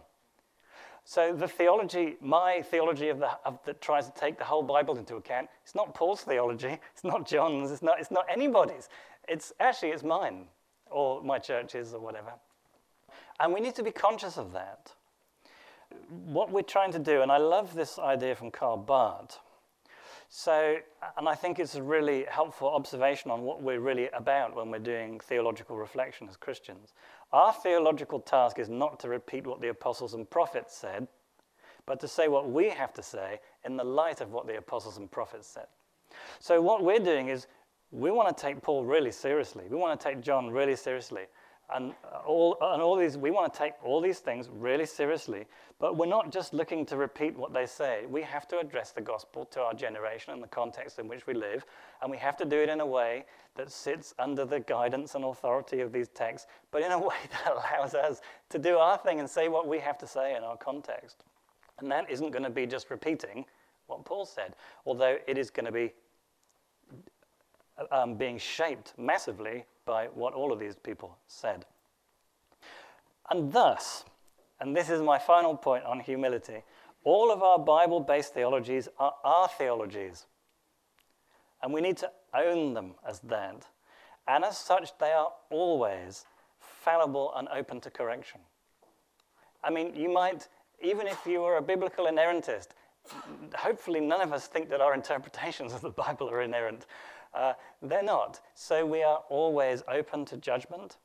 [1.09, 4.99] So the theology, my theology of the, of, that tries to take the whole Bible
[4.99, 8.89] into account, it's not Paul's theology, it's not John's, it's not, it's not anybody's.
[9.29, 10.47] It's actually it's mine,
[10.91, 12.33] or my church's, or whatever.
[13.39, 14.93] And we need to be conscious of that.
[16.09, 19.39] What we're trying to do, and I love this idea from Karl Barth,
[20.29, 20.77] so,
[21.17, 24.81] and I think it's a really helpful observation on what we're really about when we're
[24.81, 26.95] doing theological reflection as Christians.
[27.33, 31.09] Our theological task is not to repeat what the apostles and prophets said,
[31.87, 34.99] but to say what we have to say in the light of what the apostles
[34.99, 35.67] and prophets said.
[36.41, 37.47] So, what we're doing is
[37.91, 39.65] we want to take Paul really seriously.
[39.69, 41.23] We want to take John really seriously.
[41.75, 45.47] And all, and all these, we want to take all these things really seriously,
[45.79, 48.05] but we're not just looking to repeat what they say.
[48.09, 51.35] We have to address the gospel to our generation and the context in which we
[51.35, 51.67] live,
[52.01, 53.25] and we have to do it in a way
[53.57, 57.53] that sits under the guidance and authority of these texts, but in a way that
[57.53, 60.57] allows us to do our thing and say what we have to say in our
[60.57, 61.25] context.
[61.79, 63.45] And that isn't going to be just repeating
[63.87, 64.55] what Paul said,
[64.87, 65.93] although it is going to be
[67.91, 71.67] um, being shaped massively by what all of these people said.
[73.31, 74.05] And thus,
[74.61, 76.63] and this is my final point on humility,
[77.05, 80.27] all of our Bible based theologies are our theologies.
[81.63, 83.67] And we need to own them as that.
[84.29, 86.25] And as such, they are always
[86.59, 88.41] fallible and open to correction.
[89.63, 90.49] I mean, you might,
[90.83, 92.69] even if you were a biblical inerrantist,
[93.55, 96.87] hopefully none of us think that our interpretations of the Bible are inerrant.
[97.35, 97.53] Uh,
[97.83, 98.41] they're not.
[98.55, 100.97] So we are always open to judgment,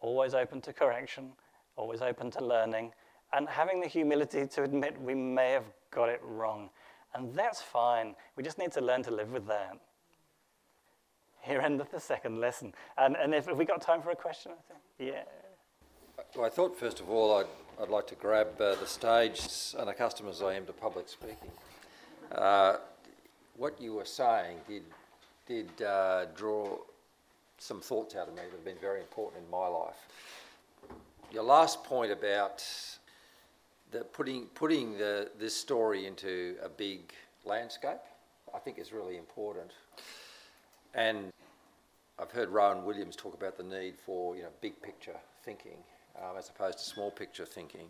[0.00, 1.32] always open to correction,
[1.78, 2.92] always open to learning,
[3.32, 6.70] and having the humility to admit we may have got it wrong.
[7.14, 8.14] And that's fine.
[8.36, 9.78] We just need to learn to live with that.
[11.40, 12.74] Here endeth the second lesson.
[12.98, 15.14] And, and if, have we got time for a question, I think?
[15.14, 15.22] Yeah.
[16.36, 17.46] Well, I thought, first of all, I'd,
[17.82, 19.40] I'd like to grab uh, the stage,
[19.78, 21.50] unaccustomed as I am to public speaking.
[22.32, 22.76] Uh,
[23.56, 24.82] what you were saying did
[25.48, 26.76] did uh, draw
[27.56, 30.06] some thoughts out of me that have been very important in my life.
[31.30, 32.64] Your last point about
[33.90, 37.12] the putting putting the, this story into a big
[37.44, 37.98] landscape,
[38.54, 39.72] I think is really important.
[40.94, 41.30] And
[42.18, 45.76] I've heard Rowan Williams talk about the need for you know big picture thinking
[46.16, 47.88] um, as opposed to small picture thinking.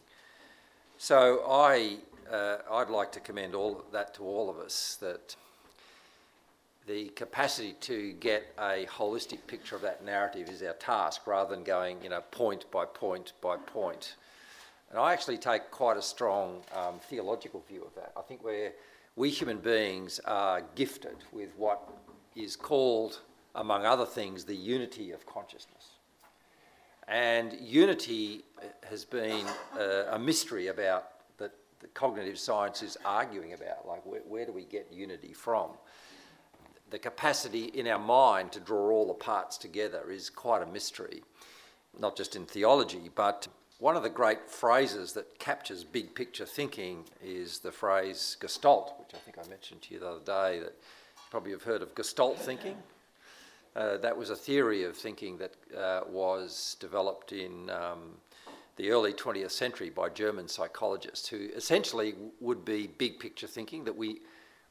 [0.97, 5.37] So I uh, I'd like to commend all that to all of us that
[6.89, 11.63] the capacity to get a holistic picture of that narrative is our task rather than
[11.63, 14.17] going, you know, point by point by point.
[14.91, 18.13] And I actually take quite a strong um, theological view of that.
[18.17, 18.71] I think we
[19.17, 21.87] we human beings are gifted with what
[22.35, 23.21] is called,
[23.55, 25.99] among other things, the unity of consciousness.
[27.07, 28.45] And unity
[28.89, 29.45] has been
[29.79, 31.09] uh, a mystery about
[31.39, 33.87] that the cognitive science is arguing about.
[33.87, 35.71] Like, where, where do we get unity from?
[36.91, 41.23] The capacity in our mind to draw all the parts together is quite a mystery,
[41.99, 47.05] not just in theology, but one of the great phrases that captures big picture thinking
[47.23, 50.73] is the phrase gestalt, which I think I mentioned to you the other day that
[50.73, 52.77] you probably have heard of gestalt thinking.
[53.77, 58.17] Uh, that was a theory of thinking that uh, was developed in um,
[58.75, 63.97] the early 20th century by German psychologists who essentially would be big picture thinking that
[63.97, 64.21] we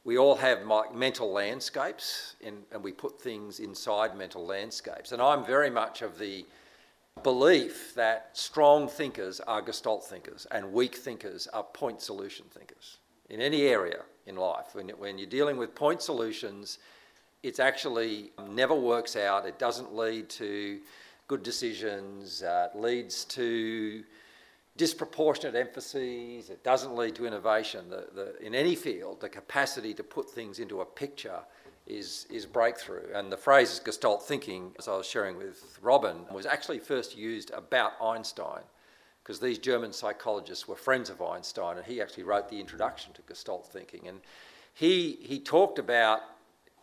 [0.04, 0.60] we all have
[0.94, 5.12] mental landscapes and, and we put things inside mental landscapes.
[5.12, 6.46] And I'm very much of the
[7.22, 13.40] belief that strong thinkers are gestalt thinkers and weak thinkers are point solution thinkers in
[13.40, 14.74] any area in life.
[14.74, 16.78] When, when you're dealing with point solutions,
[17.42, 20.80] it actually never works out, it doesn't lead to
[21.26, 24.02] good decisions, uh, it leads to
[24.78, 27.90] disproportionate emphases, it doesn't lead to innovation.
[27.90, 31.40] The, the, in any field, the capacity to put things into a picture
[31.86, 33.12] is, is breakthrough.
[33.14, 37.50] And the phrase Gestalt thinking, as I was sharing with Robin, was actually first used
[37.50, 38.62] about Einstein,
[39.22, 43.22] because these German psychologists were friends of Einstein, and he actually wrote the introduction to
[43.22, 44.08] Gestalt thinking.
[44.08, 44.20] And
[44.72, 46.20] he, he talked about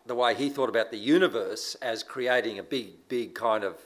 [0.06, 3.78] the way he thought about the universe as creating a big, big kind of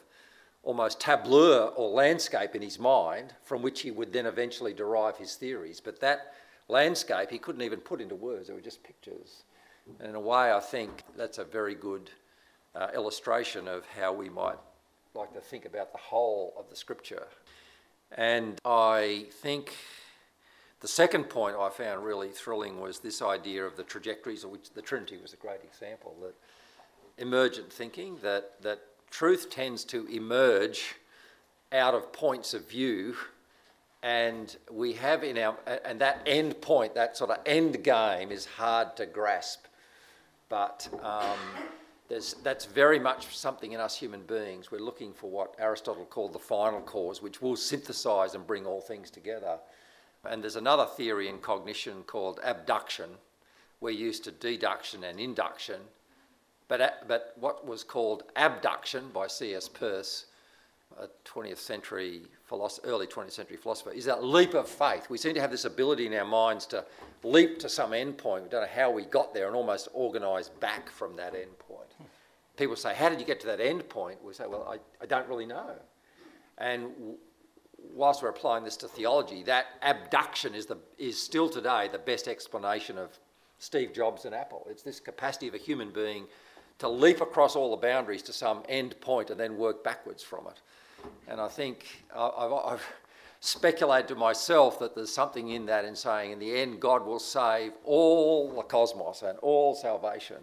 [0.63, 5.35] almost tableau or landscape in his mind from which he would then eventually derive his
[5.35, 5.79] theories.
[5.79, 6.33] But that
[6.67, 9.43] landscape he couldn't even put into words, they were just pictures.
[9.99, 12.09] And in a way, I think that's a very good
[12.75, 14.57] uh, illustration of how we might
[15.15, 17.27] like to think about the whole of the scripture.
[18.11, 19.75] And I think
[20.81, 24.71] the second point I found really thrilling was this idea of the trajectories, of which
[24.71, 26.35] the Trinity was a great example, that
[27.17, 28.79] emergent thinking, that, that
[29.09, 30.95] truth tends to emerge
[31.71, 33.15] out of points of view
[34.01, 38.45] and we have in our and that end point that sort of end game is
[38.45, 39.65] hard to grasp.
[40.47, 41.37] But um,
[42.09, 44.71] that's very much something in us human beings.
[44.71, 48.81] We're looking for what aristotle called the final cause which will synthesize and bring all
[48.81, 49.59] things together.
[50.25, 53.09] And there's another theory in cognition called abduction.
[53.81, 55.81] We're used to deduction and induction
[56.69, 59.67] but, but what was called abduction by C.S.
[59.67, 60.27] Peirce,
[60.97, 62.21] a 20th century
[62.83, 65.09] early 20th century philosopher, is that leap of faith.
[65.09, 66.85] We seem to have this ability in our minds to
[67.23, 68.43] leap to some end point.
[68.43, 71.89] We don't know how we got there and almost organise back from that end point.
[72.55, 74.23] people say, How did you get to that end point?
[74.23, 75.73] We say, Well, I, I don't really know.
[76.57, 76.87] And
[77.93, 82.27] whilst we're applying this to theology, that abduction is, the, is still today the best
[82.27, 83.17] explanation of
[83.59, 84.65] Steve Jobs and Apple.
[84.69, 86.25] It's this capacity of a human being
[86.79, 90.47] to leap across all the boundaries to some end point and then work backwards from
[90.47, 90.61] it.
[91.27, 92.85] And I think I've, I've
[93.41, 97.19] speculated to myself that there's something in that in saying, in the end, God will
[97.19, 100.37] save all the cosmos and all salvation.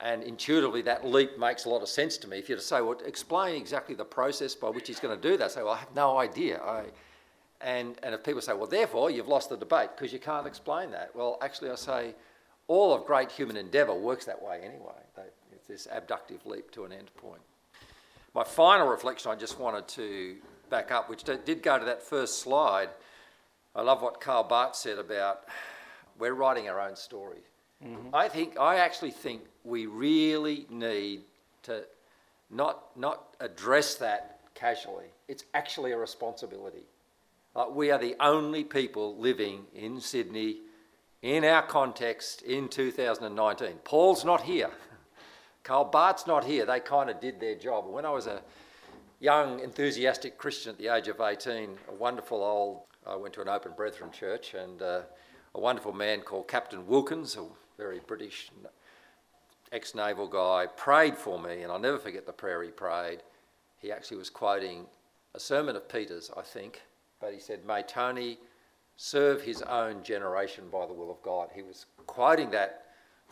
[0.00, 2.38] And intuitively, that leap makes a lot of sense to me.
[2.38, 5.36] If you're to say, well, explain exactly the process by which he's going to do
[5.36, 6.60] that, I say, well, I have no idea.
[6.60, 6.86] I,
[7.60, 10.90] and, and if people say, well, therefore, you've lost the debate because you can't explain
[10.90, 11.14] that.
[11.14, 12.14] Well, actually, I say,
[12.66, 14.98] all of great human endeavour works that way anyway.
[15.14, 15.22] They,
[15.72, 17.40] this abductive leap to an end point.
[18.34, 20.36] My final reflection, I just wanted to
[20.68, 22.90] back up, which did go to that first slide.
[23.74, 25.44] I love what Karl Barth said about
[26.18, 27.38] we're writing our own story.
[27.82, 28.14] Mm-hmm.
[28.14, 31.22] I think I actually think we really need
[31.62, 31.84] to
[32.50, 35.06] not not address that casually.
[35.26, 36.84] It's actually a responsibility.
[37.56, 40.58] Uh, we are the only people living in Sydney,
[41.22, 43.72] in our context, in 2019.
[43.84, 44.70] Paul's not here.
[45.64, 46.66] Karl Barth's not here.
[46.66, 47.86] They kind of did their job.
[47.86, 48.42] When I was a
[49.20, 53.48] young, enthusiastic Christian at the age of 18, a wonderful old, I went to an
[53.48, 55.02] open brethren church, and uh,
[55.54, 57.44] a wonderful man called Captain Wilkins, a
[57.78, 58.50] very British
[59.70, 63.22] ex naval guy, prayed for me, and I'll never forget the prayer he prayed.
[63.78, 64.86] He actually was quoting
[65.34, 66.82] a sermon of Peter's, I think,
[67.20, 68.38] but he said, May Tony
[68.96, 71.50] serve his own generation by the will of God.
[71.54, 72.81] He was quoting that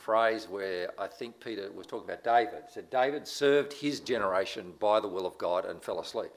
[0.01, 2.64] phrase where I think Peter was talking about David.
[2.68, 6.30] Said, David served his generation by the will of God and fell asleep.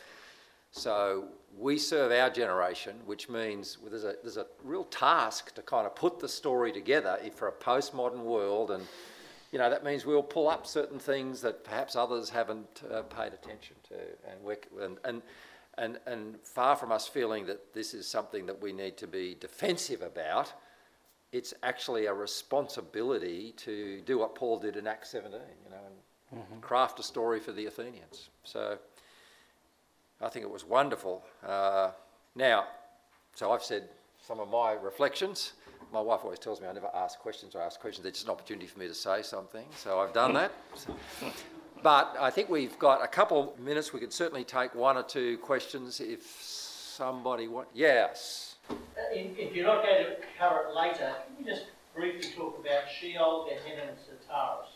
[0.72, 1.26] So
[1.58, 5.96] we serve our generation, which means there's a, there's a real task to kind of
[5.96, 8.72] put the story together for a postmodern world.
[8.72, 8.86] And,
[9.52, 13.34] you know, that means we'll pull up certain things that perhaps others haven't uh, paid
[13.34, 13.96] attention to.
[14.30, 14.40] And,
[14.82, 15.22] and, and,
[15.78, 19.38] and, and far from us feeling that this is something that we need to be
[19.40, 20.54] defensive about,
[21.34, 25.78] it's actually a responsibility to do what Paul did in Acts 17, you know,
[26.32, 26.60] and mm-hmm.
[26.60, 28.30] craft a story for the Athenians.
[28.44, 28.78] So
[30.22, 31.24] I think it was wonderful.
[31.46, 31.90] Uh,
[32.36, 32.68] now,
[33.34, 33.90] so I've said
[34.26, 35.54] some of my reflections.
[35.92, 38.06] My wife always tells me I never ask questions or ask questions.
[38.06, 39.66] It's just an opportunity for me to say something.
[39.76, 40.52] So I've done that.
[41.84, 43.92] but I think we've got a couple of minutes.
[43.92, 47.72] We could certainly take one or two questions if somebody wants.
[47.74, 48.53] Yes.
[48.70, 48.76] Uh,
[49.12, 53.48] if you're not going to cover it later, can you just briefly talk about Sheol,
[53.50, 53.98] Gehenna, and
[54.28, 54.70] Tartarus?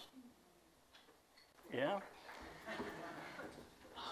[1.73, 1.99] Yeah.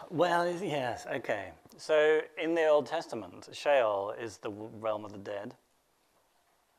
[0.09, 1.51] Well, yes, okay.
[1.77, 5.55] So in the Old Testament, Sheol is the realm of the dead.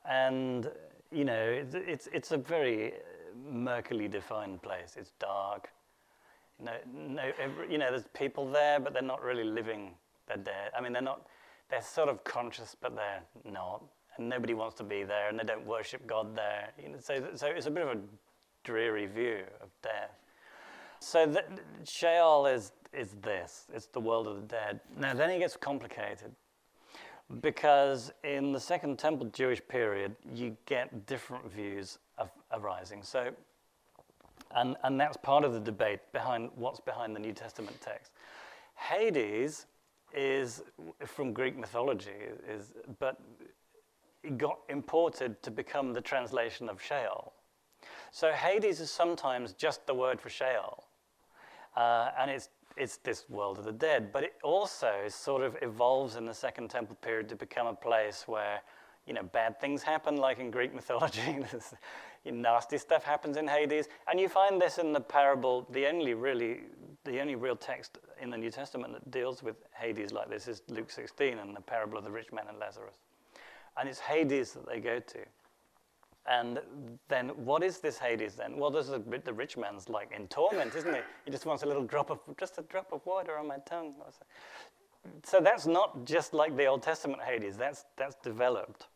[0.08, 0.70] And,
[1.10, 2.92] you know, it's, it's, it's a very
[3.52, 4.94] murkily defined place.
[4.96, 5.70] It's dark.
[6.62, 7.22] No, no,
[7.68, 9.90] you know, there's people there, but they're not really living.
[10.26, 10.70] They're dead.
[10.76, 11.26] I mean, they're not
[11.70, 13.82] they're sort of conscious, but they're not.
[14.16, 16.70] And nobody wants to be there, and they don't worship God there.
[16.82, 18.00] You know, so, so it's a bit of a
[18.64, 20.10] dreary view of death.
[21.00, 21.44] So the,
[21.84, 24.80] Sheol is, is this it's the world of the dead.
[24.98, 26.32] Now, then it gets complicated
[27.40, 33.02] because in the Second Temple Jewish period, you get different views of arising.
[33.02, 33.30] So,
[34.54, 38.12] and, and that's part of the debate behind what's behind the New Testament text.
[38.76, 39.66] Hades
[40.16, 40.62] is
[41.04, 42.10] from Greek mythology,
[42.48, 43.20] is, but
[44.22, 47.32] it got imported to become the translation of Sheol.
[48.10, 50.84] So Hades is sometimes just the word for Sheol,
[51.76, 54.12] uh, and it's it's this world of the dead.
[54.12, 58.24] But it also sort of evolves in the Second Temple period to become a place
[58.26, 58.60] where
[59.06, 61.38] you know bad things happen, like in Greek mythology.
[62.24, 65.66] nasty stuff happens in Hades, and you find this in the parable.
[65.70, 66.62] The only really
[67.04, 70.62] the only real text in the New Testament that deals with Hades like this is
[70.68, 72.96] Luke 16 and the parable of the rich man and Lazarus.
[73.78, 75.18] And it's Hades that they go to.
[76.28, 76.60] And
[77.08, 78.56] then what is this Hades then?
[78.56, 81.00] Well, there's a, the rich man's like in torment, isn't he?
[81.24, 83.94] He just wants a little drop of, just a drop of water on my tongue.
[85.22, 88.86] So that's not just like the Old Testament Hades, that's, that's developed.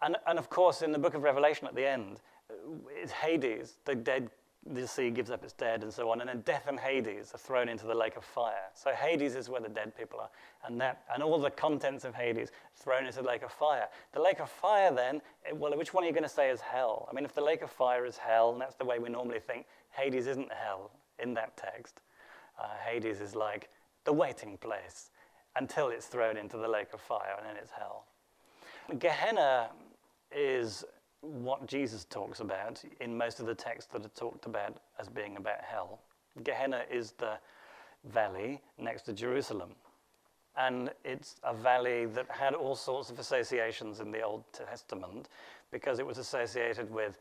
[0.00, 2.20] And, and of course, in the book of Revelation at the end,
[2.50, 2.54] uh,
[2.90, 4.30] it's Hades, the dead
[4.64, 7.38] the sea gives up its dead and so on, and then death and Hades are
[7.38, 8.70] thrown into the lake of fire.
[8.74, 10.30] So Hades is where the dead people are,
[10.66, 13.88] and that and all the contents of Hades thrown into the lake of fire.
[14.12, 16.60] The lake of fire, then, eh, well, which one are you going to say is
[16.60, 17.08] hell?
[17.10, 19.40] I mean, if the lake of fire is hell, and that's the way we normally
[19.40, 22.00] think, Hades isn't hell in that text.
[22.60, 23.68] Uh, Hades is like
[24.04, 25.10] the waiting place
[25.56, 28.04] until it's thrown into the lake of fire, and then it's hell.
[28.98, 29.70] Gehenna
[30.30, 30.84] is
[31.22, 35.36] what Jesus talks about in most of the texts that are talked about as being
[35.36, 36.00] about hell.
[36.44, 37.38] Gehenna is the
[38.04, 39.70] valley next to Jerusalem.
[40.56, 45.28] And it's a valley that had all sorts of associations in the Old Testament
[45.70, 47.18] because it was associated with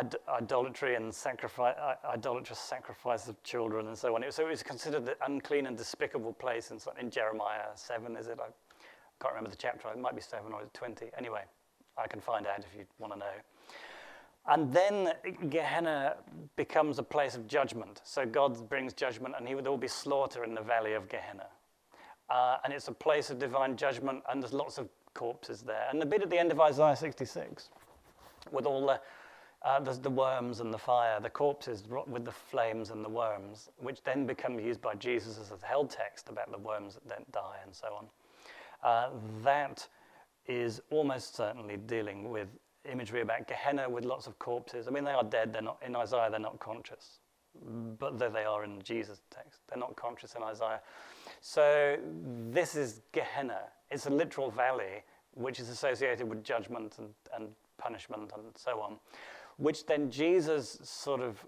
[0.00, 1.76] Id- idolatry and sacrifice,
[2.08, 4.24] idolatrous sacrifice of children and so on.
[4.30, 8.38] So it was considered an unclean and despicable place in, in Jeremiah 7, is it?
[8.40, 8.48] I
[9.20, 9.88] can't remember the chapter.
[9.88, 11.10] It might be 7 or 20.
[11.18, 11.42] Anyway,
[11.96, 13.32] I can find out if you want to know.
[14.46, 15.12] And then
[15.48, 16.16] Gehenna
[16.56, 18.02] becomes a place of judgment.
[18.04, 21.46] So God brings judgment, and he, there will be slaughter in the valley of Gehenna.
[22.28, 25.86] Uh, and it's a place of divine judgment, and there's lots of corpses there.
[25.90, 27.70] And the bit at the end of Isaiah 66,
[28.52, 29.00] with all the
[29.64, 34.02] uh, the worms and the fire, the corpses with the flames and the worms, which
[34.04, 37.56] then become used by Jesus as a hell text about the worms that don't die
[37.64, 38.06] and so on.
[38.82, 39.08] Uh,
[39.42, 39.88] that
[40.46, 42.48] is almost certainly dealing with
[42.90, 44.86] imagery about Gehenna with lots of corpses.
[44.88, 45.52] I mean, they are dead.
[45.52, 46.28] They're not in Isaiah.
[46.30, 47.18] They're not conscious,
[47.98, 49.60] but there they are in Jesus' text.
[49.68, 50.80] They're not conscious in Isaiah.
[51.40, 51.96] So
[52.50, 53.60] this is Gehenna.
[53.90, 58.98] It's a literal valley which is associated with judgment and, and punishment and so on
[59.56, 61.44] which then Jesus sort of,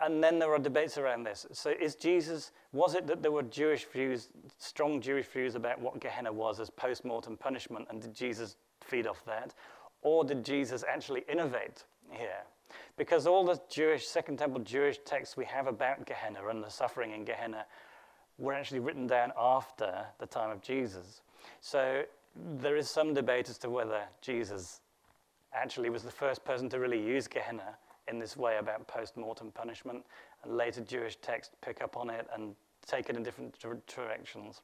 [0.00, 1.46] and then there are debates around this.
[1.52, 4.28] So is Jesus, was it that there were Jewish views,
[4.58, 9.06] strong Jewish views about what Gehenna was as post mortem punishment, and did Jesus feed
[9.06, 9.54] off that?
[10.02, 12.44] Or did Jesus actually innovate here?
[12.96, 17.12] Because all the Jewish, Second Temple Jewish texts we have about Gehenna and the suffering
[17.12, 17.64] in Gehenna
[18.38, 21.22] were actually written down after the time of Jesus.
[21.60, 22.02] So
[22.60, 24.80] there is some debate as to whether Jesus
[25.52, 27.76] actually was the first person to really use Gehenna
[28.10, 30.04] in this way about post-mortem punishment,
[30.42, 32.54] and later Jewish texts pick up on it and
[32.86, 33.54] take it in different
[33.86, 34.62] directions.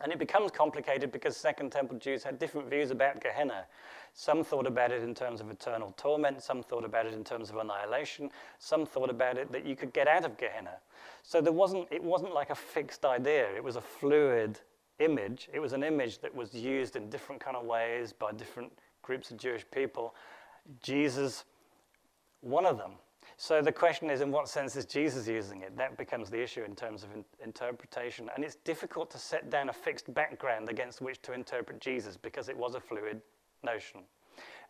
[0.00, 3.64] And it becomes complicated because Second Temple Jews had different views about Gehenna.
[4.12, 7.48] Some thought about it in terms of eternal torment, some thought about it in terms
[7.48, 10.76] of annihilation, some thought about it that you could get out of Gehenna.
[11.22, 14.60] So there wasn't, it wasn't like a fixed idea, it was a fluid
[14.98, 15.48] image.
[15.52, 18.72] It was an image that was used in different kind of ways by different
[19.02, 20.14] groups of Jewish people.
[20.82, 21.44] Jesus,
[22.46, 22.92] one of them.
[23.38, 25.76] So the question is, in what sense is Jesus using it?
[25.76, 28.30] That becomes the issue in terms of in- interpretation.
[28.34, 32.48] And it's difficult to set down a fixed background against which to interpret Jesus because
[32.48, 33.20] it was a fluid
[33.62, 34.00] notion.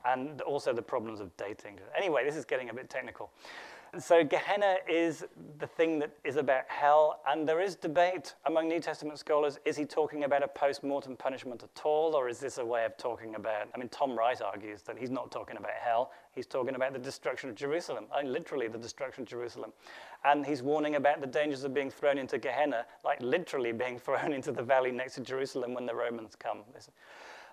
[0.04, 1.78] And also the problems of dating.
[1.96, 3.30] Anyway, this is getting a bit technical.
[3.99, 5.24] So Gehenna is
[5.59, 9.59] the thing that is about hell, and there is debate among New Testament scholars.
[9.64, 12.97] Is he talking about a post-mortem punishment at all, or is this a way of
[12.99, 13.68] talking about?
[13.74, 16.12] I mean, Tom Wright argues that he's not talking about hell.
[16.32, 19.72] He's talking about the destruction of Jerusalem, mean, literally the destruction of Jerusalem,
[20.24, 24.34] and he's warning about the dangers of being thrown into Gehenna, like literally being thrown
[24.34, 26.64] into the valley next to Jerusalem when the Romans come.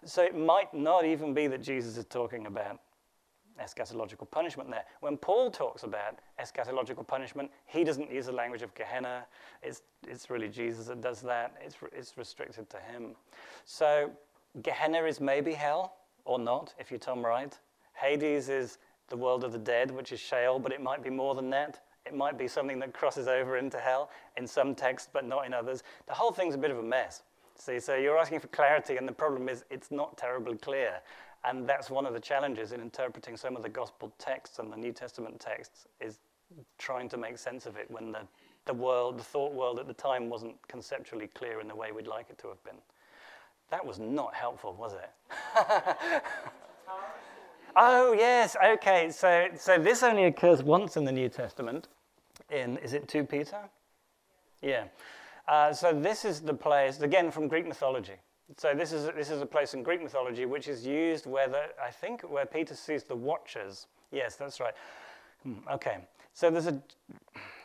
[0.04, 2.82] So it might not even be that Jesus is talking about
[3.62, 4.86] eschatological punishment there.
[5.02, 9.26] When Paul talks about eschatological punishment, he doesn't use the language of Gehenna.
[9.62, 11.56] It's, it's really Jesus that does that.
[11.64, 13.16] It's, it's restricted to him.
[13.66, 14.12] So
[14.62, 15.96] Gehenna is maybe hell
[16.26, 17.58] or not, if you Tom Wright.
[17.94, 18.78] Hades is
[19.10, 21.82] the world of the dead, which is Sheol, but it might be more than that.
[22.06, 25.54] It might be something that crosses over into hell in some texts, but not in
[25.54, 25.84] others.
[26.08, 27.24] The whole thing's a bit of a mess.
[27.56, 31.02] See, so you're asking for clarity, and the problem is it's not terribly clear.
[31.46, 34.78] And that's one of the challenges in interpreting some of the gospel texts and the
[34.78, 36.20] New Testament texts is
[36.78, 38.22] trying to make sense of it when the,
[38.66, 42.08] the world, the thought world at the time wasn't conceptually clear in the way we'd
[42.08, 42.78] like it to have been.
[43.72, 45.10] That was not helpful, was it?
[47.76, 49.10] oh, yes, okay.
[49.12, 51.88] So, so this only occurs once in the New Testament.
[52.50, 53.58] In, is it 2 Peter?
[54.62, 54.86] Yeah.
[55.48, 58.16] Uh, so this is the place, again, from Greek mythology.
[58.58, 61.64] So this is, this is a place in Greek mythology which is used where, the,
[61.82, 63.88] I think, where Peter sees the Watchers.
[64.12, 64.74] Yes, that's right.
[65.44, 65.98] Hmm, okay,
[66.34, 66.82] so there's a,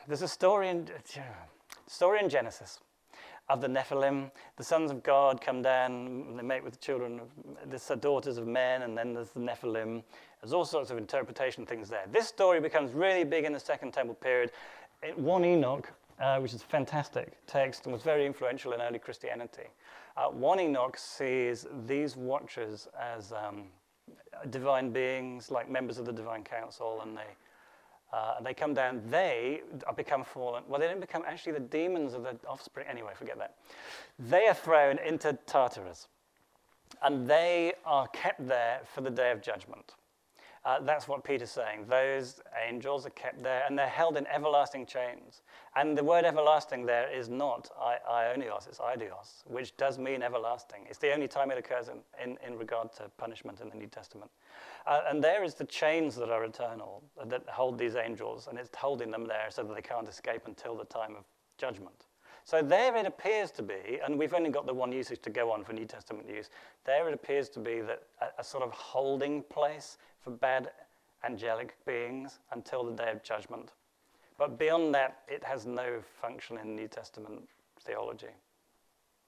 [0.06, 0.88] there's a story in,
[1.86, 2.80] story in Genesis
[3.48, 4.30] of the Nephilim.
[4.56, 8.46] The sons of God come down, they mate with the children, of, the daughters of
[8.46, 10.02] men, and then there's the Nephilim.
[10.40, 12.04] There's all sorts of interpretation things there.
[12.10, 14.52] This story becomes really big in the Second Temple period.
[15.02, 18.98] It, 1 Enoch, uh, which is a fantastic text and was very influential in early
[18.98, 19.68] Christianity.
[20.16, 23.64] Uh, 1 Enoch sees these watchers as um,
[24.50, 27.30] divine beings, like members of the divine council, and they,
[28.12, 29.00] uh, they come down.
[29.08, 29.62] They
[29.96, 30.64] become fallen.
[30.66, 32.86] Well, they don't become actually the demons of the offspring.
[32.90, 33.54] Anyway, forget that.
[34.18, 36.08] They are thrown into Tartarus,
[37.02, 39.94] and they are kept there for the day of judgment.
[40.64, 41.86] Uh, that's what Peter's saying.
[41.88, 45.42] Those angels are kept there and they're held in everlasting chains.
[45.76, 47.70] And the word everlasting there is not
[48.08, 50.86] aionios, it's aidios, which does mean everlasting.
[50.88, 53.86] It's the only time it occurs in, in, in regard to punishment in the New
[53.86, 54.30] Testament.
[54.86, 58.70] Uh, and there is the chains that are eternal that hold these angels, and it's
[58.74, 61.24] holding them there so that they can't escape until the time of
[61.58, 62.06] judgment.
[62.44, 65.52] So there it appears to be, and we've only got the one usage to go
[65.52, 66.48] on for New Testament use,
[66.86, 70.70] there it appears to be that a, a sort of holding place for bad
[71.24, 73.72] angelic beings until the day of judgment.
[74.38, 77.48] But beyond that, it has no function in New Testament
[77.80, 78.28] theology.